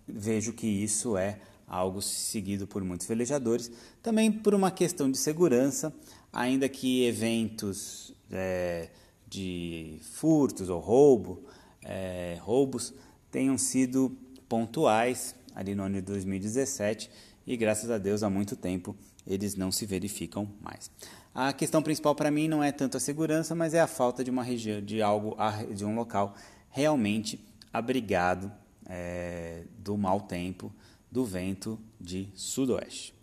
vejo 0.07 0.53
que 0.53 0.67
isso 0.67 1.17
é 1.17 1.39
algo 1.67 2.01
seguido 2.03 2.67
por 2.67 2.85
muitos 2.85 3.07
velejadores, 3.07 3.71
também 4.03 4.31
por 4.31 4.55
uma 4.55 4.71
questão 4.71 5.11
de 5.11 5.19
segurança, 5.19 5.93
ainda 6.33 6.69
que 6.69 7.05
eventos 7.05 8.15
é, 8.31 8.91
de 9.27 9.99
furtos 10.03 10.69
ou 10.69 10.81
roubo, 10.81 11.45
é, 11.83 12.39
roubos 12.41 12.93
tenham 13.31 13.59
sido 13.59 14.17
pontuais 14.49 15.35
ali 15.55 15.75
no 15.75 15.83
ano 15.85 15.97
de 15.97 16.03
2017 16.03 17.11
e 17.47 17.57
graças 17.57 17.91
a 17.91 17.99
Deus 17.99 18.23
há 18.23 18.31
muito 18.31 18.57
tempo 18.57 18.97
eles 19.27 19.57
não 19.57 19.73
se 19.73 19.87
verificam 19.87 20.49
mais. 20.61 20.91
A 21.35 21.53
questão 21.53 21.83
principal 21.83 22.15
para 22.15 22.31
mim 22.31 22.47
não 22.47 22.63
é 22.63 22.71
tanto 22.71 22.97
a 22.97 23.01
segurança, 23.01 23.55
mas 23.55 23.75
é 23.75 23.81
a 23.81 23.87
falta 23.87 24.23
de 24.23 24.31
uma 24.31 24.43
região, 24.43 24.81
de 24.81 25.03
algo, 25.03 25.37
de 25.75 25.85
um 25.85 25.95
local 25.95 26.35
realmente 26.71 27.45
abrigado 27.73 28.53
é, 28.87 29.64
do 29.79 29.97
mau 29.97 30.21
tempo, 30.21 30.73
do 31.11 31.25
vento 31.25 31.79
de 32.00 32.29
sudoeste. 32.35 33.14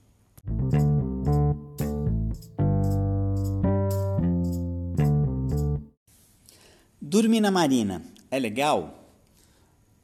Dormir 6.99 7.41
na 7.41 7.51
marina 7.51 8.01
é 8.29 8.39
legal? 8.39 9.09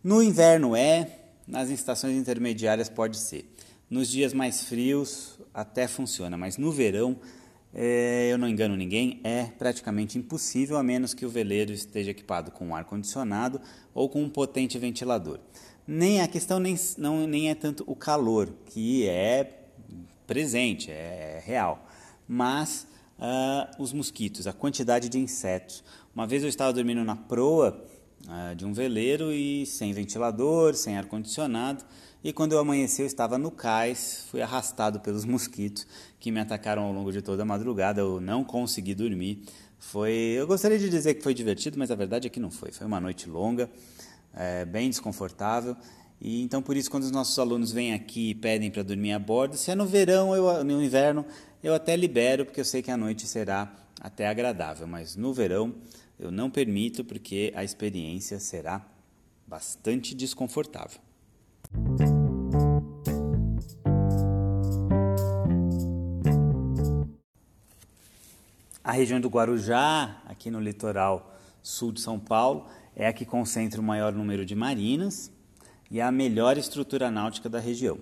No 0.03 0.21
inverno 0.21 0.75
é, 0.75 1.19
nas 1.47 1.69
estações 1.69 2.17
intermediárias 2.17 2.89
pode 2.89 3.17
ser. 3.17 3.49
Nos 3.89 4.09
dias 4.09 4.33
mais 4.33 4.63
frios 4.63 5.39
até 5.53 5.87
funciona, 5.87 6.35
mas 6.37 6.57
no 6.57 6.71
verão, 6.71 7.17
é, 7.73 8.29
eu 8.31 8.37
não 8.37 8.47
engano 8.47 8.75
ninguém, 8.75 9.19
é 9.23 9.45
praticamente 9.45 10.17
impossível 10.17 10.77
a 10.77 10.83
menos 10.83 11.13
que 11.13 11.25
o 11.25 11.29
veleiro 11.29 11.71
esteja 11.71 12.11
equipado 12.11 12.51
com 12.51 12.75
ar 12.75 12.85
condicionado 12.85 13.61
ou 13.93 14.09
com 14.09 14.23
um 14.23 14.29
potente 14.29 14.77
ventilador. 14.77 15.39
Nem 15.85 16.21
a 16.21 16.27
questão 16.27 16.59
nem, 16.59 16.75
não, 16.97 17.27
nem 17.27 17.49
é 17.49 17.55
tanto 17.55 17.83
o 17.87 17.95
calor, 17.95 18.49
que 18.65 19.07
é 19.07 19.65
presente, 20.25 20.91
é, 20.91 21.37
é 21.37 21.43
real, 21.45 21.87
mas 22.27 22.87
uh, 23.17 23.81
os 23.81 23.93
mosquitos, 23.93 24.47
a 24.47 24.53
quantidade 24.53 25.09
de 25.09 25.17
insetos. 25.17 25.83
Uma 26.13 26.27
vez 26.27 26.43
eu 26.43 26.49
estava 26.49 26.73
dormindo 26.73 27.03
na 27.03 27.15
proa 27.15 27.85
uh, 28.25 28.55
de 28.55 28.65
um 28.65 28.73
veleiro 28.73 29.31
e 29.31 29.65
sem 29.65 29.93
ventilador, 29.93 30.73
sem 30.73 30.97
ar 30.97 31.05
condicionado 31.05 31.83
e 32.23 32.33
quando 32.33 32.51
eu 32.51 32.59
amanheci, 32.59 33.03
eu 33.03 33.05
estava 33.05 33.37
no 33.37 33.51
cais, 33.51 34.25
fui 34.29 34.41
arrastado 34.41 34.99
pelos 34.99 35.23
mosquitos 35.25 35.87
que 36.19 36.31
me 36.31 36.39
atacaram 36.39 36.83
ao 36.83 36.91
longo 36.91 37.11
de 37.11 37.21
toda 37.21 37.43
a 37.43 37.45
madrugada. 37.45 38.01
Eu 38.01 38.19
não 38.19 38.43
consegui 38.43 38.95
dormir. 38.95 39.43
Foi, 39.79 40.11
eu 40.11 40.47
gostaria 40.47 40.79
de 40.79 40.89
dizer 40.89 41.13
que 41.13 41.21
foi 41.21 41.33
divertido, 41.33 41.77
mas 41.77 41.91
a 41.91 41.95
verdade 41.95 42.27
é 42.27 42.29
que 42.29 42.39
não 42.39 42.49
foi. 42.49 42.71
Foi 42.71 42.85
uma 42.87 42.99
noite 42.99 43.29
longa, 43.29 43.69
é, 44.33 44.65
bem 44.65 44.89
desconfortável. 44.89 45.77
E 46.19 46.41
então 46.41 46.63
por 46.63 46.75
isso 46.75 46.89
quando 46.89 47.03
os 47.03 47.11
nossos 47.11 47.37
alunos 47.37 47.71
vêm 47.71 47.93
aqui 47.93 48.31
e 48.31 48.35
pedem 48.35 48.71
para 48.71 48.81
dormir 48.81 49.13
a 49.13 49.19
bordo, 49.19 49.55
se 49.55 49.69
é 49.69 49.75
no 49.75 49.85
verão 49.85 50.31
ou 50.31 50.63
no 50.63 50.83
inverno, 50.83 51.23
eu 51.63 51.75
até 51.75 51.95
libero 51.95 52.43
porque 52.43 52.59
eu 52.59 52.65
sei 52.65 52.81
que 52.81 52.89
a 52.89 52.97
noite 52.97 53.27
será 53.27 53.71
até 54.01 54.27
agradável, 54.27 54.87
mas 54.87 55.15
no 55.15 55.31
verão 55.31 55.75
eu 56.19 56.31
não 56.31 56.49
permito 56.49 57.03
porque 57.03 57.51
a 57.55 57.63
experiência 57.63 58.39
será 58.39 58.85
bastante 59.45 60.15
desconfortável. 60.15 60.99
A 68.83 68.91
região 68.91 69.19
do 69.19 69.27
Guarujá, 69.27 70.21
aqui 70.25 70.49
no 70.49 70.59
litoral 70.59 71.37
sul 71.61 71.91
de 71.91 72.01
São 72.01 72.17
Paulo, 72.17 72.67
é 72.95 73.05
a 73.05 73.13
que 73.13 73.25
concentra 73.25 73.79
o 73.79 73.83
maior 73.83 74.13
número 74.13 74.45
de 74.45 74.55
marinas 74.55 75.31
e 75.91 76.01
a 76.01 76.11
melhor 76.11 76.57
estrutura 76.57 77.11
náutica 77.11 77.49
da 77.49 77.59
região. 77.59 77.99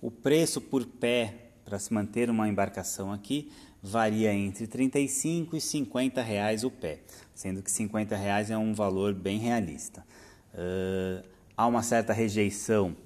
O 0.00 0.10
preço 0.10 0.60
por 0.60 0.84
pé 0.84 1.52
para 1.64 1.78
se 1.78 1.92
manter 1.94 2.28
uma 2.28 2.48
embarcação 2.48 3.12
aqui 3.12 3.50
varia 3.86 4.34
entre 4.34 4.66
35 4.66 5.56
e 5.56 5.60
50 5.60 6.20
reais 6.20 6.64
o 6.64 6.70
pé, 6.70 6.98
sendo 7.34 7.62
que 7.62 7.70
50 7.70 8.16
reais 8.16 8.50
é 8.50 8.58
um 8.58 8.74
valor 8.74 9.14
bem 9.14 9.38
realista. 9.38 10.04
Uh, 10.52 11.24
há 11.56 11.66
uma 11.66 11.82
certa 11.82 12.12
rejeição 12.12 12.96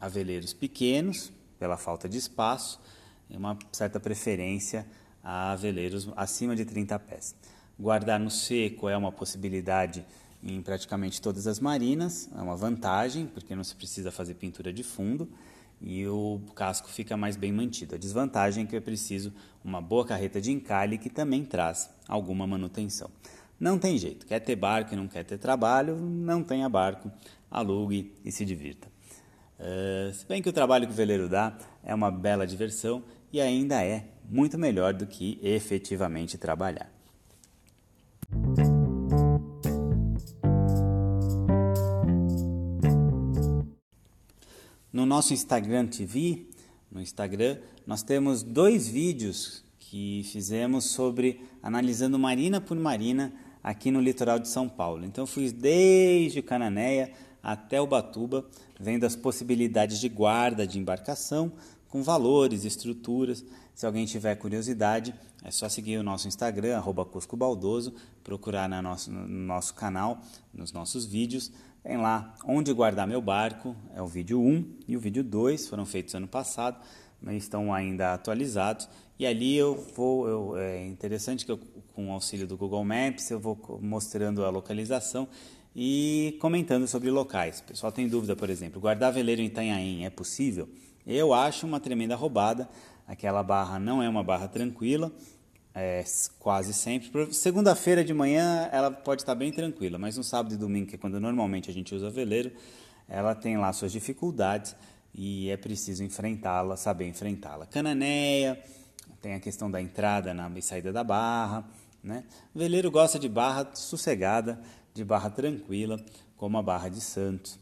a 0.00 0.08
veleiros 0.08 0.52
pequenos 0.52 1.32
pela 1.58 1.76
falta 1.76 2.08
de 2.08 2.18
espaço 2.18 2.80
e 3.30 3.36
uma 3.36 3.56
certa 3.70 4.00
preferência 4.00 4.86
a 5.22 5.54
veleiros 5.54 6.08
acima 6.16 6.56
de 6.56 6.64
30 6.64 6.98
pés. 6.98 7.34
Guardar 7.78 8.18
no 8.18 8.30
seco 8.30 8.88
é 8.88 8.96
uma 8.96 9.12
possibilidade 9.12 10.04
em 10.42 10.60
praticamente 10.62 11.20
todas 11.22 11.46
as 11.46 11.60
marinas, 11.60 12.28
é 12.36 12.40
uma 12.40 12.56
vantagem, 12.56 13.26
porque 13.26 13.54
não 13.54 13.64
se 13.64 13.74
precisa 13.74 14.10
fazer 14.10 14.34
pintura 14.34 14.72
de 14.72 14.82
fundo 14.82 15.28
e 15.80 16.06
o 16.06 16.40
casco 16.54 16.88
fica 16.88 17.16
mais 17.16 17.36
bem 17.36 17.52
mantido. 17.52 17.94
A 17.94 17.98
desvantagem 17.98 18.64
é 18.64 18.66
que 18.66 18.76
é 18.76 18.80
preciso 18.80 19.32
uma 19.64 19.80
boa 19.80 20.04
carreta 20.04 20.40
de 20.40 20.50
encalhe 20.50 20.98
que 20.98 21.08
também 21.08 21.44
traz 21.44 21.90
alguma 22.06 22.46
manutenção. 22.46 23.10
Não 23.58 23.78
tem 23.78 23.98
jeito, 23.98 24.26
quer 24.26 24.40
ter 24.40 24.56
barco 24.56 24.94
e 24.94 24.96
não 24.96 25.08
quer 25.08 25.24
ter 25.24 25.38
trabalho, 25.38 25.96
não 25.96 26.44
tenha 26.44 26.68
barco, 26.68 27.10
alugue 27.50 28.14
e 28.24 28.30
se 28.30 28.44
divirta. 28.44 28.88
Uh, 29.58 30.12
se 30.14 30.24
bem 30.26 30.40
que 30.40 30.48
o 30.48 30.52
trabalho 30.52 30.86
que 30.86 30.92
o 30.92 30.96
veleiro 30.96 31.28
dá 31.28 31.58
é 31.82 31.92
uma 31.92 32.10
bela 32.10 32.46
diversão 32.46 33.02
e 33.32 33.40
ainda 33.40 33.84
é 33.84 34.04
muito 34.28 34.56
melhor 34.56 34.94
do 34.94 35.06
que 35.06 35.40
efetivamente 35.42 36.38
trabalhar. 36.38 36.97
Nosso 45.08 45.32
Instagram 45.32 45.86
TV, 45.86 46.46
no 46.92 47.00
Instagram, 47.00 47.56
nós 47.86 48.02
temos 48.02 48.42
dois 48.42 48.86
vídeos 48.86 49.64
que 49.78 50.22
fizemos 50.30 50.84
sobre 50.84 51.40
analisando 51.62 52.18
marina 52.18 52.60
por 52.60 52.78
marina 52.78 53.32
aqui 53.64 53.90
no 53.90 54.02
litoral 54.02 54.38
de 54.38 54.48
São 54.48 54.68
Paulo. 54.68 55.06
Então 55.06 55.26
fui 55.26 55.50
desde 55.50 56.42
Cananéia 56.42 57.10
até 57.42 57.80
Ubatuba, 57.80 58.44
vendo 58.78 59.04
as 59.04 59.16
possibilidades 59.16 59.98
de 59.98 60.10
guarda 60.10 60.66
de 60.66 60.78
embarcação, 60.78 61.52
com 61.88 62.02
valores, 62.02 62.64
estruturas. 62.64 63.44
Se 63.74 63.86
alguém 63.86 64.06
tiver 64.06 64.34
curiosidade, 64.36 65.14
é 65.42 65.50
só 65.50 65.68
seguir 65.68 65.98
o 65.98 66.02
nosso 66.02 66.28
Instagram, 66.28 66.76
arroba 66.76 67.04
Cusco 67.04 67.36
Baldoso, 67.36 67.94
procurar 68.24 68.68
no 68.68 68.82
nosso, 68.82 69.10
no 69.10 69.26
nosso 69.26 69.74
canal, 69.74 70.20
nos 70.52 70.72
nossos 70.72 71.04
vídeos. 71.04 71.50
Tem 71.82 71.96
lá 71.96 72.34
onde 72.44 72.72
guardar 72.72 73.06
meu 73.06 73.20
barco, 73.20 73.74
é 73.94 74.02
o 74.02 74.06
vídeo 74.06 74.40
1 74.40 74.78
e 74.88 74.96
o 74.96 75.00
vídeo 75.00 75.22
2, 75.22 75.68
foram 75.68 75.86
feitos 75.86 76.14
ano 76.14 76.26
passado, 76.26 76.78
mas 77.20 77.36
estão 77.36 77.72
ainda 77.72 78.14
atualizados. 78.14 78.88
E 79.18 79.26
ali 79.26 79.56
eu 79.56 79.74
vou, 79.96 80.28
eu, 80.28 80.56
é 80.56 80.86
interessante 80.86 81.46
que 81.46 81.52
eu, 81.52 81.58
com 81.94 82.08
o 82.08 82.12
auxílio 82.12 82.46
do 82.46 82.56
Google 82.56 82.84
Maps, 82.84 83.30
eu 83.30 83.40
vou 83.40 83.80
mostrando 83.80 84.44
a 84.44 84.50
localização 84.50 85.28
e 85.74 86.36
comentando 86.40 86.86
sobre 86.88 87.10
locais. 87.10 87.60
O 87.60 87.64
pessoal 87.64 87.92
tem 87.92 88.08
dúvida, 88.08 88.34
por 88.34 88.50
exemplo, 88.50 88.80
guardar 88.80 89.12
veleiro 89.12 89.40
em 89.40 89.46
Itanhaém 89.46 90.04
é 90.04 90.10
possível? 90.10 90.68
Eu 91.10 91.32
acho 91.32 91.66
uma 91.66 91.80
tremenda 91.80 92.14
roubada. 92.14 92.68
Aquela 93.06 93.42
barra 93.42 93.78
não 93.78 94.02
é 94.02 94.08
uma 94.10 94.22
barra 94.22 94.46
tranquila, 94.46 95.10
é, 95.74 96.04
quase 96.38 96.74
sempre. 96.74 97.32
Segunda-feira 97.32 98.04
de 98.04 98.12
manhã 98.12 98.68
ela 98.70 98.90
pode 98.90 99.22
estar 99.22 99.34
bem 99.34 99.50
tranquila, 99.50 99.98
mas 99.98 100.18
no 100.18 100.22
sábado 100.22 100.54
e 100.54 100.58
domingo, 100.58 100.88
que 100.88 100.96
é 100.96 100.98
quando 100.98 101.18
normalmente 101.18 101.70
a 101.70 101.72
gente 101.72 101.94
usa 101.94 102.10
veleiro, 102.10 102.52
ela 103.08 103.34
tem 103.34 103.56
lá 103.56 103.72
suas 103.72 103.90
dificuldades 103.90 104.76
e 105.14 105.48
é 105.48 105.56
preciso 105.56 106.04
enfrentá-la, 106.04 106.76
saber 106.76 107.08
enfrentá-la. 107.08 107.64
Cananéia, 107.64 108.62
tem 109.22 109.32
a 109.32 109.40
questão 109.40 109.70
da 109.70 109.80
entrada 109.80 110.34
na 110.34 110.50
e 110.54 110.60
saída 110.60 110.92
da 110.92 111.02
barra. 111.02 111.64
Né? 112.04 112.22
O 112.54 112.58
veleiro 112.58 112.90
gosta 112.90 113.18
de 113.18 113.30
barra 113.30 113.70
sossegada, 113.72 114.60
de 114.92 115.02
barra 115.06 115.30
tranquila, 115.30 115.98
como 116.36 116.58
a 116.58 116.62
Barra 116.62 116.90
de 116.90 117.00
Santos, 117.00 117.58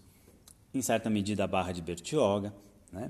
em 0.74 0.82
certa 0.82 1.08
medida 1.08 1.44
a 1.44 1.46
Barra 1.46 1.70
de 1.70 1.80
Bertioga. 1.80 2.52
Né? 2.92 3.08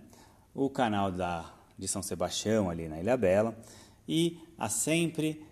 O 0.56 0.70
canal 0.70 1.12
da, 1.12 1.52
de 1.78 1.86
São 1.86 2.02
Sebastião, 2.02 2.70
ali 2.70 2.88
na 2.88 2.98
Ilha 2.98 3.16
Bela, 3.16 3.54
e 4.08 4.40
a 4.58 4.70
sempre 4.70 5.44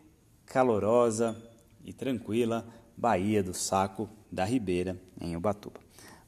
calorosa 0.47 1.37
e 1.85 1.93
tranquila 1.93 2.67
Baía 2.97 3.43
do 3.43 3.53
Saco 3.53 4.09
da 4.33 4.45
Ribeira, 4.45 4.97
em 5.21 5.37
Ubatuba. 5.37 5.79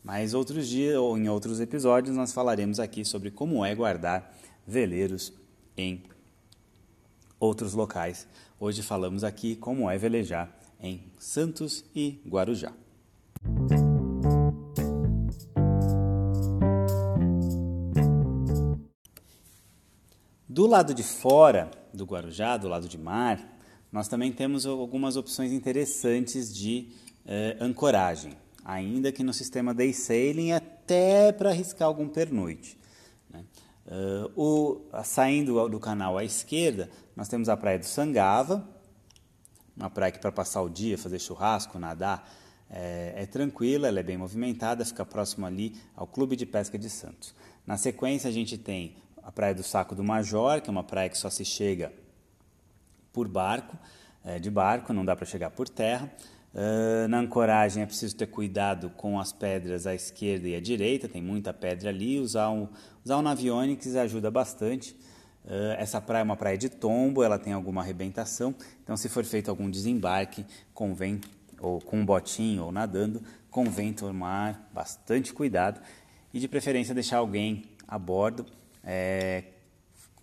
Mas 0.04 0.34
outros 0.34 0.68
dias 0.68 0.96
ou 0.96 1.16
em 1.16 1.28
outros 1.28 1.58
episódios 1.58 2.14
nós 2.14 2.32
falaremos 2.32 2.78
aqui 2.78 3.04
sobre 3.04 3.30
como 3.30 3.64
é 3.64 3.74
guardar 3.74 4.36
veleiros 4.66 5.32
em 5.76 6.02
outros 7.40 7.72
locais. 7.72 8.28
Hoje 8.60 8.82
falamos 8.82 9.24
aqui 9.24 9.56
como 9.56 9.90
é 9.90 9.96
velejar 9.96 10.54
em 10.80 11.02
Santos 11.18 11.84
e 11.94 12.20
Guarujá. 12.28 12.72
Do 20.56 20.66
lado 20.66 20.94
de 20.94 21.02
fora 21.02 21.70
do 21.92 22.06
Guarujá, 22.06 22.56
do 22.56 22.66
lado 22.66 22.88
de 22.88 22.96
mar, 22.96 23.38
nós 23.92 24.08
também 24.08 24.32
temos 24.32 24.64
algumas 24.64 25.14
opções 25.14 25.52
interessantes 25.52 26.50
de 26.50 26.88
eh, 27.26 27.58
ancoragem, 27.60 28.32
ainda 28.64 29.12
que 29.12 29.22
no 29.22 29.34
sistema 29.34 29.74
day 29.74 29.92
sailing 29.92 30.52
até 30.52 31.30
para 31.30 31.50
arriscar 31.50 31.86
algum 31.86 32.08
pernoite. 32.08 32.78
Né? 33.28 33.44
Uh, 33.86 34.32
o, 34.34 35.02
saindo 35.04 35.68
do 35.68 35.78
canal 35.78 36.16
à 36.16 36.24
esquerda, 36.24 36.88
nós 37.14 37.28
temos 37.28 37.50
a 37.50 37.56
Praia 37.58 37.78
do 37.78 37.84
Sangava, 37.84 38.66
uma 39.76 39.90
praia 39.90 40.10
que 40.10 40.18
para 40.18 40.32
passar 40.32 40.62
o 40.62 40.70
dia, 40.70 40.96
fazer 40.96 41.18
churrasco, 41.18 41.78
nadar, 41.78 42.32
é, 42.70 43.12
é, 43.14 43.26
tranquila, 43.26 43.88
ela 43.88 44.00
é 44.00 44.02
bem 44.02 44.16
movimentada, 44.16 44.86
fica 44.86 45.04
próximo 45.04 45.44
ali 45.44 45.76
ao 45.94 46.06
Clube 46.06 46.34
de 46.34 46.46
Pesca 46.46 46.78
de 46.78 46.88
Santos. 46.88 47.34
Na 47.66 47.76
sequência, 47.76 48.30
a 48.30 48.32
gente 48.32 48.56
tem 48.56 48.96
a 49.26 49.32
Praia 49.32 49.52
do 49.52 49.64
Saco 49.64 49.92
do 49.92 50.04
Major, 50.04 50.60
que 50.60 50.70
é 50.70 50.72
uma 50.72 50.84
praia 50.84 51.08
que 51.08 51.18
só 51.18 51.28
se 51.28 51.44
chega 51.44 51.92
por 53.12 53.26
barco, 53.26 53.76
é, 54.24 54.38
de 54.38 54.48
barco, 54.48 54.92
não 54.92 55.04
dá 55.04 55.16
para 55.16 55.26
chegar 55.26 55.50
por 55.50 55.68
terra. 55.68 56.08
Uh, 56.54 57.08
na 57.08 57.18
ancoragem 57.18 57.82
é 57.82 57.86
preciso 57.86 58.16
ter 58.16 58.28
cuidado 58.28 58.88
com 58.90 59.18
as 59.18 59.32
pedras 59.32 59.84
à 59.84 59.94
esquerda 59.94 60.48
e 60.48 60.54
à 60.54 60.60
direita, 60.60 61.08
tem 61.08 61.20
muita 61.20 61.52
pedra 61.52 61.90
ali. 61.90 62.20
Usar 62.20 62.50
um, 62.50 62.68
usar 63.04 63.18
um 63.18 63.22
Navionics 63.22 63.96
ajuda 63.96 64.30
bastante. 64.30 64.92
Uh, 65.44 65.74
essa 65.76 66.00
praia 66.00 66.22
é 66.22 66.24
uma 66.24 66.36
praia 66.36 66.56
de 66.56 66.68
tombo, 66.68 67.24
ela 67.24 67.38
tem 67.38 67.52
alguma 67.52 67.80
arrebentação, 67.80 68.54
então 68.82 68.96
se 68.96 69.08
for 69.08 69.24
feito 69.24 69.50
algum 69.50 69.68
desembarque, 69.68 70.46
convém, 70.72 71.20
ou 71.58 71.80
com 71.80 71.98
um 71.98 72.06
botinho 72.06 72.64
ou 72.64 72.70
nadando, 72.70 73.20
convém 73.50 73.92
tomar 73.92 74.70
bastante 74.72 75.32
cuidado 75.32 75.80
e 76.32 76.38
de 76.38 76.46
preferência 76.46 76.94
deixar 76.94 77.18
alguém 77.18 77.64
a 77.88 77.98
bordo 77.98 78.46
é, 78.86 79.42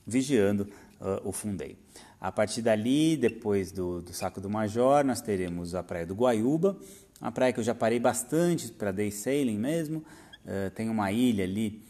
vigiando 0.08 0.64
uh, 1.02 1.28
o 1.28 1.32
fundeio. 1.32 1.78
A 2.20 2.32
partir 2.32 2.62
dali, 2.62 3.18
depois 3.18 3.72
do, 3.72 4.02
do 4.02 4.14
Saco 4.14 4.40
do 4.40 4.50
Major, 4.50 5.04
nós 5.04 5.20
teremos 5.20 5.76
a 5.76 5.84
Praia 5.84 6.06
do 6.06 6.16
Guaiúba, 6.16 6.78
uma 7.20 7.32
praia 7.32 7.52
que 7.52 7.60
eu 7.60 7.64
já 7.64 7.76
parei 7.76 8.00
bastante 8.00 8.72
para 8.72 8.92
day 8.92 9.12
sailing 9.12 9.58
mesmo, 9.58 10.00
uh, 10.00 10.72
tem 10.74 10.90
uma 10.90 11.12
ilha 11.12 11.44
ali 11.44 11.84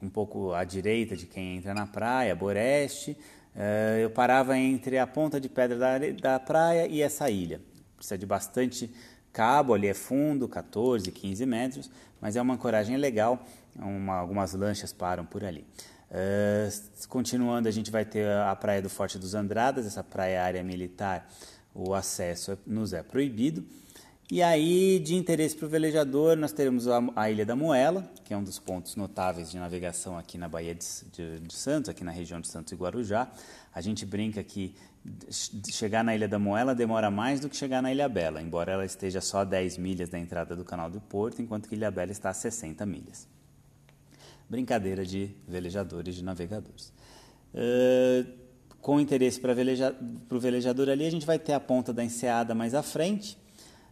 um 0.00 0.08
pouco 0.08 0.52
à 0.52 0.64
direita 0.64 1.16
de 1.16 1.26
quem 1.26 1.56
entra 1.56 1.74
na 1.74 1.86
praia, 1.86 2.34
Boreste. 2.34 3.12
Uh, 3.54 3.98
eu 4.02 4.10
parava 4.10 4.56
entre 4.56 4.98
a 4.98 5.06
ponta 5.06 5.40
de 5.40 5.48
pedra 5.48 5.76
da, 5.76 5.98
da 6.20 6.40
praia 6.40 6.86
e 6.86 7.02
essa 7.02 7.30
ilha. 7.30 7.60
Precisa 7.96 8.16
de 8.16 8.26
bastante 8.26 8.90
cabo, 9.32 9.74
ali 9.74 9.88
é 9.88 9.94
fundo, 9.94 10.48
14, 10.48 11.10
15 11.10 11.46
metros, 11.46 11.90
mas 12.20 12.36
é 12.36 12.42
uma 12.42 12.54
ancoragem 12.54 12.96
legal, 12.96 13.44
uma, 13.76 14.14
algumas 14.14 14.54
lanchas 14.54 14.92
param 14.92 15.24
por 15.24 15.44
ali. 15.44 15.64
Uh, 16.10 17.06
continuando, 17.08 17.68
a 17.68 17.70
gente 17.70 17.90
vai 17.90 18.04
ter 18.04 18.30
a 18.30 18.56
praia 18.56 18.80
do 18.80 18.88
Forte 18.88 19.18
dos 19.18 19.34
Andradas, 19.34 19.86
essa 19.86 20.02
praia 20.02 20.32
é 20.32 20.38
área 20.38 20.62
militar, 20.62 21.30
o 21.74 21.94
acesso 21.94 22.52
é, 22.52 22.58
nos 22.66 22.92
é 22.92 23.02
proibido. 23.02 23.64
E 24.30 24.42
aí, 24.42 24.98
de 24.98 25.14
interesse 25.14 25.56
para 25.56 25.64
o 25.64 25.68
velejador, 25.68 26.36
nós 26.36 26.52
teremos 26.52 26.86
a, 26.86 27.00
a, 27.16 27.30
Ilha 27.30 27.46
da 27.46 27.56
Moela, 27.56 28.10
que 28.24 28.34
é 28.34 28.36
um 28.36 28.44
dos 28.44 28.58
pontos 28.58 28.94
notáveis 28.94 29.50
de 29.50 29.58
navegação 29.58 30.18
aqui 30.18 30.36
na 30.36 30.46
Baía 30.48 30.74
de, 30.74 30.84
de, 31.12 31.40
de, 31.40 31.54
Santos, 31.54 31.88
aqui 31.88 32.04
na 32.04 32.10
região 32.10 32.38
de 32.38 32.46
Santos 32.46 32.72
e 32.72 32.76
Guarujá. 32.76 33.30
A 33.74 33.80
gente 33.80 34.04
brinca 34.04 34.42
que 34.44 34.74
chegar 35.70 36.04
na 36.04 36.14
Ilha 36.14 36.28
da 36.28 36.38
Moela 36.38 36.74
demora 36.74 37.10
mais 37.10 37.40
do 37.40 37.48
que 37.48 37.56
chegar 37.56 37.80
na 37.80 37.90
Ilha 37.90 38.06
Bela, 38.06 38.42
embora 38.42 38.72
ela 38.72 38.84
esteja 38.84 39.22
só 39.22 39.40
a 39.40 39.44
10 39.44 39.78
milhas 39.78 40.10
da 40.10 40.18
entrada 40.18 40.54
do 40.54 40.64
canal 40.64 40.90
do 40.90 41.00
Porto, 41.00 41.40
enquanto 41.40 41.66
que 41.66 41.74
Ilha 41.74 41.90
Bela 41.90 42.12
está 42.12 42.28
a 42.28 42.34
60 42.34 42.84
milhas. 42.84 43.26
Brincadeira 44.48 45.04
de 45.04 45.30
velejadores, 45.46 46.14
de 46.14 46.24
navegadores. 46.24 46.92
Uh, 47.54 48.26
com 48.80 49.00
interesse 49.00 49.40
para 49.40 49.52
veleja, 49.54 49.94
o 50.30 50.38
velejador 50.38 50.88
ali, 50.88 51.04
a 51.04 51.10
gente 51.10 51.26
vai 51.26 51.38
ter 51.38 51.52
a 51.52 51.60
ponta 51.60 51.92
da 51.92 52.04
enseada 52.04 52.54
mais 52.54 52.74
à 52.74 52.82
frente, 52.82 53.36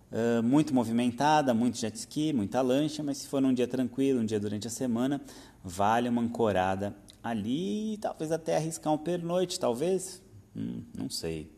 Uh, 0.09 0.41
muito 0.41 0.73
movimentada, 0.73 1.53
muito 1.53 1.79
jet 1.79 1.97
ski, 1.97 2.33
muita 2.33 2.63
lancha, 2.63 3.03
mas 3.03 3.19
se 3.19 3.27
for 3.27 3.41
num 3.41 3.53
dia 3.53 3.67
tranquilo, 3.67 4.21
um 4.21 4.25
dia 4.25 4.39
durante 4.39 4.69
a 4.69 4.71
semana, 4.71 5.21
vale 5.65 6.09
uma 6.09 6.23
ancorada 6.23 6.95
ali, 7.21 7.99
talvez 8.01 8.31
até 8.31 8.57
arriscar 8.57 8.93
um 8.93 8.99
pernoite, 8.99 9.59
talvez, 9.59 10.23
hum, 10.55 10.83
não 10.97 11.11
sei. 11.11 11.51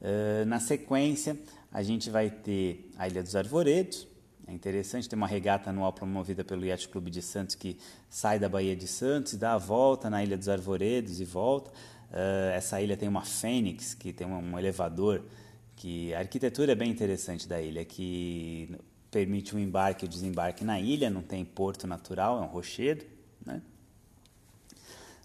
Uh, 0.00 0.46
na 0.46 0.58
sequência, 0.58 1.38
a 1.70 1.82
gente 1.82 2.08
vai 2.08 2.30
ter 2.30 2.90
a 2.96 3.06
Ilha 3.08 3.22
dos 3.22 3.36
Arvoredos, 3.36 4.08
é 4.46 4.52
interessante 4.52 5.08
ter 5.08 5.16
uma 5.16 5.26
regata 5.26 5.70
anual 5.70 5.92
promovida 5.92 6.44
pelo 6.44 6.64
Yacht 6.64 6.88
Clube 6.88 7.10
de 7.10 7.20
Santos 7.20 7.56
que 7.56 7.76
sai 8.08 8.38
da 8.38 8.48
Baía 8.48 8.76
de 8.76 8.86
Santos 8.86 9.32
e 9.32 9.36
dá 9.36 9.54
a 9.54 9.58
volta 9.58 10.08
na 10.08 10.22
Ilha 10.22 10.38
dos 10.38 10.48
Arvoredos 10.48 11.20
e 11.20 11.24
volta. 11.24 11.70
Uh, 12.10 12.54
essa 12.54 12.80
ilha 12.80 12.96
tem 12.96 13.08
uma 13.08 13.22
fênix, 13.22 13.92
que 13.92 14.12
tem 14.12 14.26
um, 14.26 14.38
um 14.38 14.58
elevador 14.58 15.22
que 15.74 16.14
a 16.14 16.20
arquitetura 16.20 16.72
é 16.72 16.74
bem 16.74 16.90
interessante 16.90 17.48
da 17.48 17.60
ilha, 17.60 17.84
que 17.84 18.70
permite 19.10 19.54
o 19.54 19.58
um 19.58 19.60
embarque 19.60 20.04
e 20.04 20.06
o 20.06 20.08
desembarque 20.08 20.64
na 20.64 20.80
ilha, 20.80 21.10
não 21.10 21.22
tem 21.22 21.44
porto 21.44 21.86
natural, 21.86 22.38
é 22.38 22.42
um 22.42 22.46
rochedo. 22.46 23.04
Né? 23.44 23.60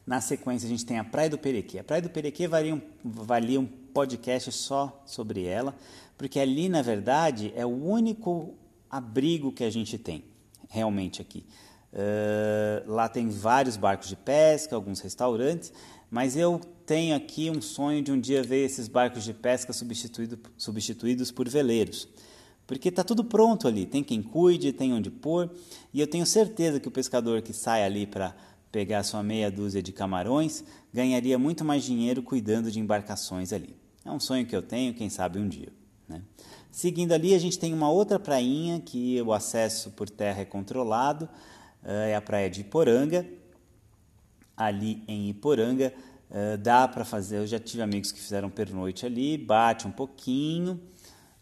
Na 0.05 0.19
sequência, 0.19 0.65
a 0.65 0.69
gente 0.69 0.85
tem 0.85 0.97
a 0.97 1.03
Praia 1.03 1.29
do 1.29 1.37
Perequê. 1.37 1.79
A 1.79 1.83
Praia 1.83 2.01
do 2.01 2.09
Perequê 2.09 2.47
valia 2.47 2.75
um, 2.75 2.81
valia 3.03 3.59
um 3.59 3.65
podcast 3.65 4.51
só 4.51 5.01
sobre 5.05 5.45
ela, 5.45 5.75
porque 6.17 6.39
ali, 6.39 6.67
na 6.67 6.81
verdade, 6.81 7.53
é 7.55 7.65
o 7.65 7.69
único 7.69 8.55
abrigo 8.91 9.51
que 9.53 9.63
a 9.63 9.69
gente 9.69 9.97
tem, 9.97 10.25
realmente 10.67 11.21
aqui. 11.21 11.45
Uh, 11.93 12.91
lá 12.91 13.07
tem 13.07 13.29
vários 13.29 13.77
barcos 13.77 14.09
de 14.09 14.15
pesca, 14.15 14.75
alguns 14.75 14.99
restaurantes, 14.99 15.71
mas 16.09 16.35
eu 16.35 16.59
tenho 16.85 17.15
aqui 17.15 17.49
um 17.49 17.61
sonho 17.61 18.01
de 18.01 18.11
um 18.11 18.19
dia 18.19 18.43
ver 18.43 18.65
esses 18.65 18.89
barcos 18.89 19.23
de 19.23 19.33
pesca 19.33 19.71
substituído, 19.71 20.37
substituídos 20.57 21.31
por 21.31 21.47
veleiros. 21.47 22.07
Porque 22.67 22.89
está 22.89 23.03
tudo 23.03 23.23
pronto 23.23 23.67
ali, 23.67 23.85
tem 23.85 24.03
quem 24.03 24.21
cuide, 24.21 24.71
tem 24.71 24.93
onde 24.93 25.09
pôr, 25.09 25.49
e 25.93 25.99
eu 25.99 26.07
tenho 26.07 26.25
certeza 26.25 26.79
que 26.79 26.87
o 26.87 26.91
pescador 26.91 27.41
que 27.41 27.53
sai 27.53 27.83
ali 27.83 28.05
para 28.05 28.35
pegar 28.71 29.03
sua 29.03 29.21
meia 29.21 29.51
dúzia 29.51 29.81
de 29.81 29.91
camarões 29.91 30.63
ganharia 30.93 31.37
muito 31.37 31.65
mais 31.65 31.83
dinheiro 31.83 32.23
cuidando 32.23 32.71
de 32.71 32.79
embarcações 32.79 33.51
ali. 33.51 33.75
É 34.05 34.11
um 34.11 34.19
sonho 34.19 34.45
que 34.45 34.55
eu 34.55 34.61
tenho, 34.61 34.93
quem 34.93 35.09
sabe 35.09 35.39
um 35.39 35.47
dia. 35.47 35.71
Né? 36.07 36.21
Seguindo 36.71 37.11
ali, 37.11 37.35
a 37.35 37.37
gente 37.37 37.59
tem 37.59 37.73
uma 37.73 37.91
outra 37.91 38.17
prainha 38.17 38.79
que 38.79 39.21
o 39.21 39.33
acesso 39.33 39.91
por 39.91 40.09
terra 40.09 40.41
é 40.41 40.45
controlado, 40.45 41.27
eh, 41.83 42.11
é 42.11 42.15
a 42.15 42.21
praia 42.21 42.49
de 42.49 42.61
Iporanga, 42.61 43.27
ali 44.55 45.03
em 45.07 45.29
Iporanga. 45.29 45.93
Uh, 46.29 46.57
dá 46.57 46.87
para 46.87 47.03
fazer, 47.03 47.39
eu 47.39 47.45
já 47.45 47.59
tive 47.59 47.83
amigos 47.83 48.09
que 48.09 48.21
fizeram 48.21 48.49
pernoite 48.49 49.05
ali, 49.05 49.37
bate 49.37 49.85
um 49.85 49.91
pouquinho. 49.91 50.79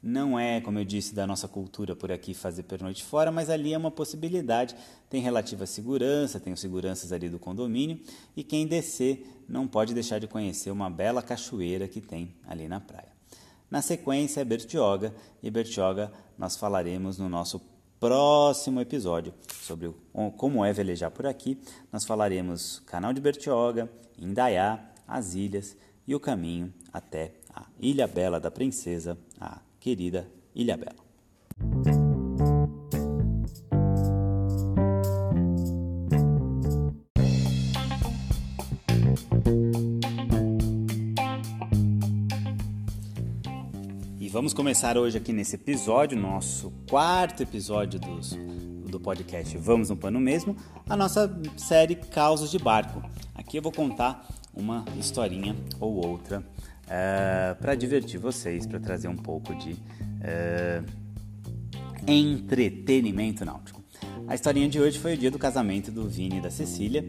Não 0.01 0.39
é, 0.39 0.59
como 0.61 0.79
eu 0.79 0.85
disse, 0.85 1.13
da 1.13 1.27
nossa 1.27 1.47
cultura 1.47 1.95
por 1.95 2.11
aqui 2.11 2.33
fazer 2.33 2.63
pernoite 2.63 3.03
fora, 3.03 3.31
mas 3.31 3.51
ali 3.51 3.71
é 3.71 3.77
uma 3.77 3.91
possibilidade. 3.91 4.75
Tem 5.07 5.21
relativa 5.21 5.67
segurança, 5.67 6.39
tem 6.39 6.53
os 6.53 6.59
seguranças 6.59 7.11
ali 7.11 7.29
do 7.29 7.37
condomínio 7.37 7.99
e 8.35 8.43
quem 8.43 8.65
descer 8.65 9.23
não 9.47 9.67
pode 9.67 9.93
deixar 9.93 10.17
de 10.17 10.25
conhecer 10.25 10.71
uma 10.71 10.89
bela 10.89 11.21
cachoeira 11.21 11.87
que 11.87 12.01
tem 12.01 12.33
ali 12.47 12.67
na 12.67 12.79
praia. 12.79 13.18
Na 13.69 13.81
sequência 13.81 14.41
é 14.41 14.45
Bertioga 14.45 15.13
e 15.43 15.51
Bertioga 15.51 16.11
nós 16.37 16.55
falaremos 16.55 17.19
no 17.19 17.29
nosso 17.29 17.61
próximo 17.99 18.79
episódio 18.79 19.33
sobre 19.61 19.93
como 20.37 20.63
é 20.63 20.73
velejar 20.73 21.11
por 21.11 21.27
aqui, 21.27 21.59
nós 21.91 22.05
falaremos 22.05 22.79
canal 22.85 23.13
de 23.13 23.21
Bertioga, 23.21 23.89
Indaiá, 24.17 24.79
as 25.07 25.35
ilhas 25.35 25.75
e 26.07 26.15
o 26.15 26.19
caminho 26.19 26.73
até 26.91 27.33
a 27.53 27.65
Ilha 27.79 28.07
Bela 28.07 28.39
da 28.39 28.49
Princesa, 28.49 29.17
a 29.39 29.59
querida 29.79 30.27
Ilha 30.55 30.77
Bela. 30.77 31.98
Vamos 44.31 44.53
começar 44.53 44.95
hoje 44.95 45.17
aqui 45.17 45.33
nesse 45.33 45.55
episódio, 45.55 46.15
nosso 46.15 46.71
quarto 46.87 47.41
episódio 47.41 47.99
dos, 47.99 48.37
do 48.87 48.99
podcast 48.99 49.57
Vamos 49.57 49.89
no 49.89 49.97
Pano 49.97 50.19
Mesmo, 50.19 50.55
a 50.87 50.95
nossa 50.95 51.35
série 51.57 51.95
Causos 51.95 52.51
de 52.51 52.59
Barco. 52.59 53.01
Aqui 53.33 53.57
eu 53.57 53.61
vou 53.63 53.71
contar 53.71 54.27
uma 54.53 54.85
historinha 54.99 55.55
ou 55.79 56.05
outra 56.05 56.41
uh, 56.41 56.43
eh, 56.87 57.57
para 57.59 57.73
divertir 57.73 58.19
vocês, 58.19 58.67
para 58.67 58.79
trazer 58.79 59.07
um 59.07 59.15
pouco 59.15 59.55
de 59.55 59.71
uh, 59.71 60.85
entretenimento 62.05 63.43
náutico. 63.43 63.83
A 64.27 64.35
historinha 64.35 64.69
de 64.69 64.79
hoje 64.79 64.99
foi 64.99 65.15
o 65.15 65.17
dia 65.17 65.31
do 65.31 65.39
casamento 65.39 65.89
do 65.89 66.07
Vini 66.07 66.37
e 66.37 66.41
da 66.41 66.51
Cecília, 66.51 67.03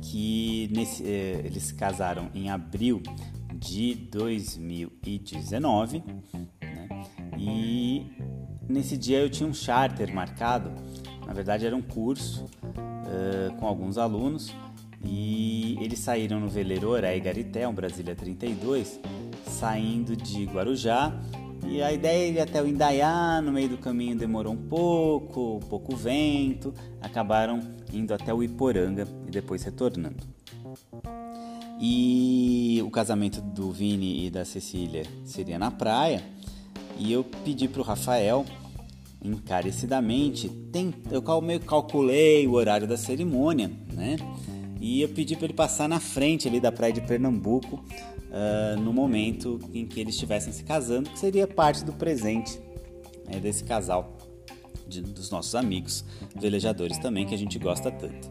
que 0.00 0.70
nesse, 0.72 1.02
eh, 1.02 1.42
eles 1.44 1.64
se 1.64 1.74
casaram 1.74 2.30
em 2.32 2.50
abril 2.50 3.02
de 3.56 3.94
2019, 3.94 6.02
né? 6.62 6.88
E 7.38 8.06
nesse 8.68 8.96
dia 8.96 9.18
eu 9.18 9.30
tinha 9.30 9.48
um 9.48 9.54
charter 9.54 10.12
marcado, 10.12 10.72
na 11.26 11.32
verdade 11.32 11.66
era 11.66 11.76
um 11.76 11.82
curso 11.82 12.44
uh, 12.44 13.54
com 13.56 13.66
alguns 13.66 13.98
alunos 13.98 14.52
e 15.04 15.76
eles 15.80 15.98
saíram 15.98 16.40
no 16.40 16.48
veleiro 16.48 16.88
Oré 16.88 17.18
Garité, 17.20 17.68
um 17.68 17.74
Brasília 17.74 18.14
32, 18.14 18.98
saindo 19.44 20.16
de 20.16 20.44
Guarujá 20.44 21.12
e 21.68 21.82
a 21.82 21.92
ideia 21.92 22.28
é 22.28 22.30
ir 22.30 22.40
até 22.40 22.62
o 22.62 22.66
Indaiá, 22.66 23.40
no 23.42 23.52
meio 23.52 23.68
do 23.68 23.78
caminho 23.78 24.16
demorou 24.16 24.52
um 24.52 24.68
pouco, 24.68 25.60
pouco 25.68 25.96
vento, 25.96 26.72
acabaram 27.00 27.60
indo 27.92 28.14
até 28.14 28.32
o 28.32 28.42
Iporanga 28.42 29.06
e 29.26 29.30
depois 29.30 29.64
retornando. 29.64 30.24
E 31.78 32.82
o 32.84 32.90
casamento 32.90 33.40
do 33.40 33.70
Vini 33.70 34.26
e 34.26 34.30
da 34.30 34.44
Cecília 34.44 35.04
seria 35.24 35.58
na 35.58 35.70
praia, 35.70 36.22
e 36.98 37.12
eu 37.12 37.22
pedi 37.44 37.68
para 37.68 37.80
o 37.80 37.84
Rafael 37.84 38.46
encarecidamente, 39.22 40.50
eu 41.10 41.22
calculei 41.60 42.46
o 42.46 42.52
horário 42.52 42.86
da 42.86 42.96
cerimônia, 42.96 43.70
né? 43.92 44.16
E 44.80 45.00
eu 45.00 45.08
pedi 45.08 45.34
para 45.36 45.46
ele 45.46 45.54
passar 45.54 45.88
na 45.88 45.98
frente 45.98 46.46
ali 46.46 46.60
da 46.60 46.70
praia 46.70 46.92
de 46.92 47.00
Pernambuco 47.00 47.76
uh, 47.76 48.80
no 48.80 48.92
momento 48.92 49.58
em 49.72 49.86
que 49.86 50.00
eles 50.00 50.14
estivessem 50.14 50.52
se 50.52 50.62
casando, 50.62 51.10
que 51.10 51.18
seria 51.18 51.46
parte 51.46 51.84
do 51.84 51.92
presente 51.92 52.60
né, 53.26 53.40
desse 53.40 53.64
casal, 53.64 54.16
de, 54.86 55.00
dos 55.00 55.30
nossos 55.30 55.54
amigos 55.54 56.04
velejadores 56.38 56.98
também, 56.98 57.26
que 57.26 57.34
a 57.34 57.38
gente 57.38 57.58
gosta 57.58 57.90
tanto. 57.90 58.30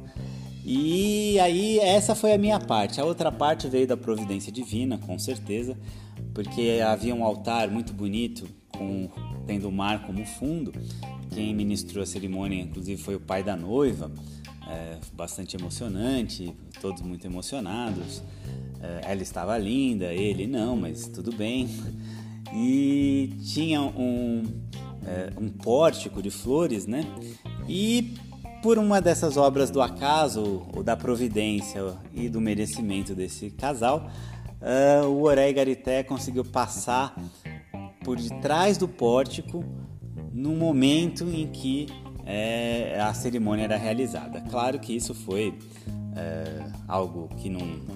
E 0.67 1.39
aí, 1.39 1.77
essa 1.77 2.15
foi 2.15 2.33
a 2.33 2.39
minha 2.39 2.59
parte. 2.59 2.99
A 2.99 3.05
outra 3.05 3.31
parte 3.31 3.67
veio 3.67 3.85
da 3.85 3.95
providência 3.95 4.51
divina, 4.51 4.97
com 4.97 5.19
certeza, 5.19 5.77
porque 6.33 6.81
havia 6.83 7.13
um 7.13 7.23
altar 7.23 7.69
muito 7.69 7.93
bonito, 7.93 8.49
com, 8.75 9.07
tendo 9.45 9.69
o 9.69 9.71
mar 9.71 10.07
como 10.07 10.25
fundo. 10.25 10.73
Quem 11.31 11.53
ministrou 11.53 12.01
a 12.01 12.05
cerimônia, 12.07 12.63
inclusive, 12.63 12.99
foi 12.99 13.13
o 13.13 13.19
pai 13.19 13.43
da 13.43 13.55
noiva, 13.55 14.11
é, 14.67 14.97
bastante 15.13 15.55
emocionante, 15.55 16.51
todos 16.81 17.03
muito 17.03 17.27
emocionados. 17.27 18.23
É, 18.81 19.11
ela 19.11 19.21
estava 19.21 19.55
linda, 19.59 20.11
ele 20.11 20.47
não, 20.47 20.75
mas 20.75 21.07
tudo 21.07 21.31
bem. 21.31 21.69
E 22.51 23.33
tinha 23.53 23.83
um, 23.83 24.41
é, 25.05 25.31
um 25.39 25.47
pórtico 25.47 26.23
de 26.23 26.31
flores, 26.31 26.87
né? 26.87 27.03
E 27.69 28.15
por 28.65 28.79
uma 28.79 28.99
dessas 28.99 29.37
obras 29.37 29.69
do 29.69 29.79
acaso, 29.79 30.63
ou 30.75 30.81
da 30.81 30.97
providência 30.97 31.83
e 32.15 32.27
do 32.27 32.41
merecimento 32.41 33.13
desse 33.13 33.51
casal, 33.51 34.09
uh, 34.59 35.05
o 35.05 35.21
Oré 35.21 35.53
Garité 35.53 36.01
conseguiu 36.01 36.43
passar 36.43 37.15
por 38.03 38.17
detrás 38.17 38.75
do 38.75 38.87
pórtico 38.87 39.63
no 40.33 40.55
momento 40.55 41.25
em 41.25 41.45
que 41.45 41.85
é, 42.25 42.99
a 42.99 43.13
cerimônia 43.13 43.65
era 43.65 43.77
realizada. 43.77 44.41
Claro 44.49 44.79
que 44.79 44.95
isso 44.95 45.13
foi 45.13 45.55
é, 46.15 46.65
algo 46.87 47.29
que 47.37 47.51
não, 47.51 47.59
não 47.59 47.94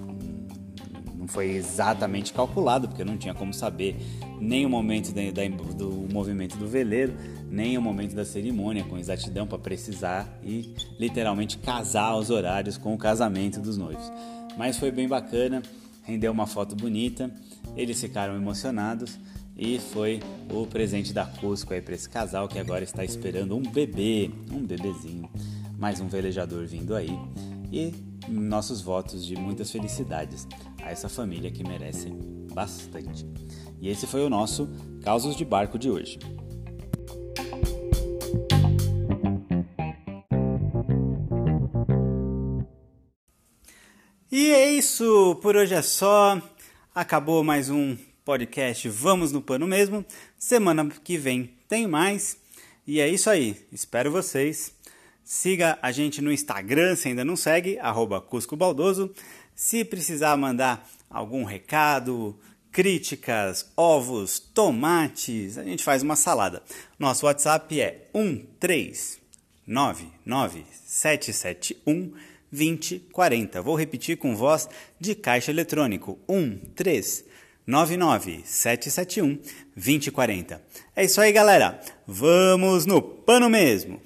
foi 1.30 1.52
exatamente 1.52 2.32
calculado, 2.32 2.88
porque 2.88 3.02
eu 3.02 3.06
não 3.06 3.16
tinha 3.16 3.32
como 3.32 3.54
saber 3.54 3.96
nem 4.40 4.66
o 4.66 4.70
momento 4.70 5.12
da, 5.12 5.22
da, 5.30 5.48
do 5.74 6.08
movimento 6.12 6.56
do 6.56 6.66
veleiro, 6.66 7.14
nem 7.48 7.78
o 7.78 7.82
momento 7.82 8.14
da 8.14 8.24
cerimônia 8.24 8.84
com 8.84 8.98
exatidão 8.98 9.46
para 9.46 9.58
precisar 9.58 10.28
e 10.42 10.74
literalmente 10.98 11.58
casar 11.58 12.16
os 12.16 12.30
horários 12.30 12.76
com 12.76 12.94
o 12.94 12.98
casamento 12.98 13.60
dos 13.60 13.76
noivos. 13.76 14.10
Mas 14.56 14.78
foi 14.78 14.90
bem 14.90 15.08
bacana, 15.08 15.62
rendeu 16.02 16.32
uma 16.32 16.46
foto 16.46 16.74
bonita, 16.74 17.30
eles 17.76 18.00
ficaram 18.00 18.34
emocionados 18.34 19.18
e 19.56 19.78
foi 19.78 20.20
o 20.50 20.66
presente 20.66 21.12
da 21.12 21.24
Cusco 21.26 21.74
aí 21.74 21.80
para 21.80 21.94
esse 21.94 22.08
casal 22.08 22.48
que 22.48 22.58
agora 22.58 22.82
está 22.82 23.04
esperando 23.04 23.56
um 23.56 23.62
bebê, 23.62 24.30
um 24.50 24.66
bebezinho, 24.66 25.28
mais 25.78 26.00
um 26.00 26.08
velejador 26.08 26.66
vindo 26.66 26.94
aí. 26.94 27.16
E 27.72 27.94
nossos 28.28 28.80
votos 28.80 29.24
de 29.24 29.36
muitas 29.36 29.70
felicidades 29.70 30.46
a 30.82 30.90
essa 30.90 31.08
família 31.08 31.50
que 31.50 31.62
merece 31.62 32.10
bastante. 32.52 33.26
E 33.80 33.88
esse 33.88 34.06
foi 34.06 34.24
o 34.24 34.30
nosso 34.30 34.68
Causos 35.02 35.36
de 35.36 35.44
Barco 35.44 35.78
de 35.78 35.90
hoje. 35.90 36.18
E 44.30 44.50
é 44.52 44.70
isso, 44.70 45.36
por 45.42 45.56
hoje 45.56 45.74
é 45.74 45.82
só. 45.82 46.40
Acabou 46.94 47.42
mais 47.42 47.70
um 47.70 47.96
podcast 48.24 48.88
Vamos 48.88 49.32
no 49.32 49.42
Pano 49.42 49.66
Mesmo. 49.66 50.04
Semana 50.38 50.88
que 51.02 51.16
vem 51.16 51.50
tem 51.68 51.86
mais. 51.86 52.36
E 52.86 53.00
é 53.00 53.08
isso 53.08 53.30
aí. 53.30 53.56
Espero 53.72 54.10
vocês. 54.10 54.72
Siga 55.24 55.78
a 55.80 55.92
gente 55.92 56.20
no 56.20 56.32
Instagram 56.32 56.96
se 56.96 57.08
ainda 57.08 57.24
não 57.24 57.36
segue, 57.36 57.78
arroba 57.78 58.20
Cusco 58.20 58.56
Baldoso. 58.56 59.12
Se 59.62 59.84
precisar 59.84 60.38
mandar 60.38 60.88
algum 61.10 61.44
recado, 61.44 62.34
críticas, 62.72 63.70
ovos, 63.76 64.38
tomates, 64.38 65.58
a 65.58 65.64
gente 65.64 65.84
faz 65.84 66.02
uma 66.02 66.16
salada. 66.16 66.62
Nosso 66.98 67.26
WhatsApp 67.26 67.78
é 67.78 68.08
1399771 69.68 72.12
2040. 72.50 73.60
Vou 73.60 73.76
repetir 73.76 74.16
com 74.16 74.34
voz 74.34 74.66
de 74.98 75.14
caixa 75.14 75.50
eletrônico: 75.50 76.18
1399771 76.26 77.28
99771 77.66 79.38
2040. 79.76 80.62
É 80.96 81.04
isso 81.04 81.20
aí, 81.20 81.32
galera. 81.32 81.78
Vamos 82.06 82.86
no 82.86 83.02
pano 83.02 83.50
mesmo. 83.50 84.00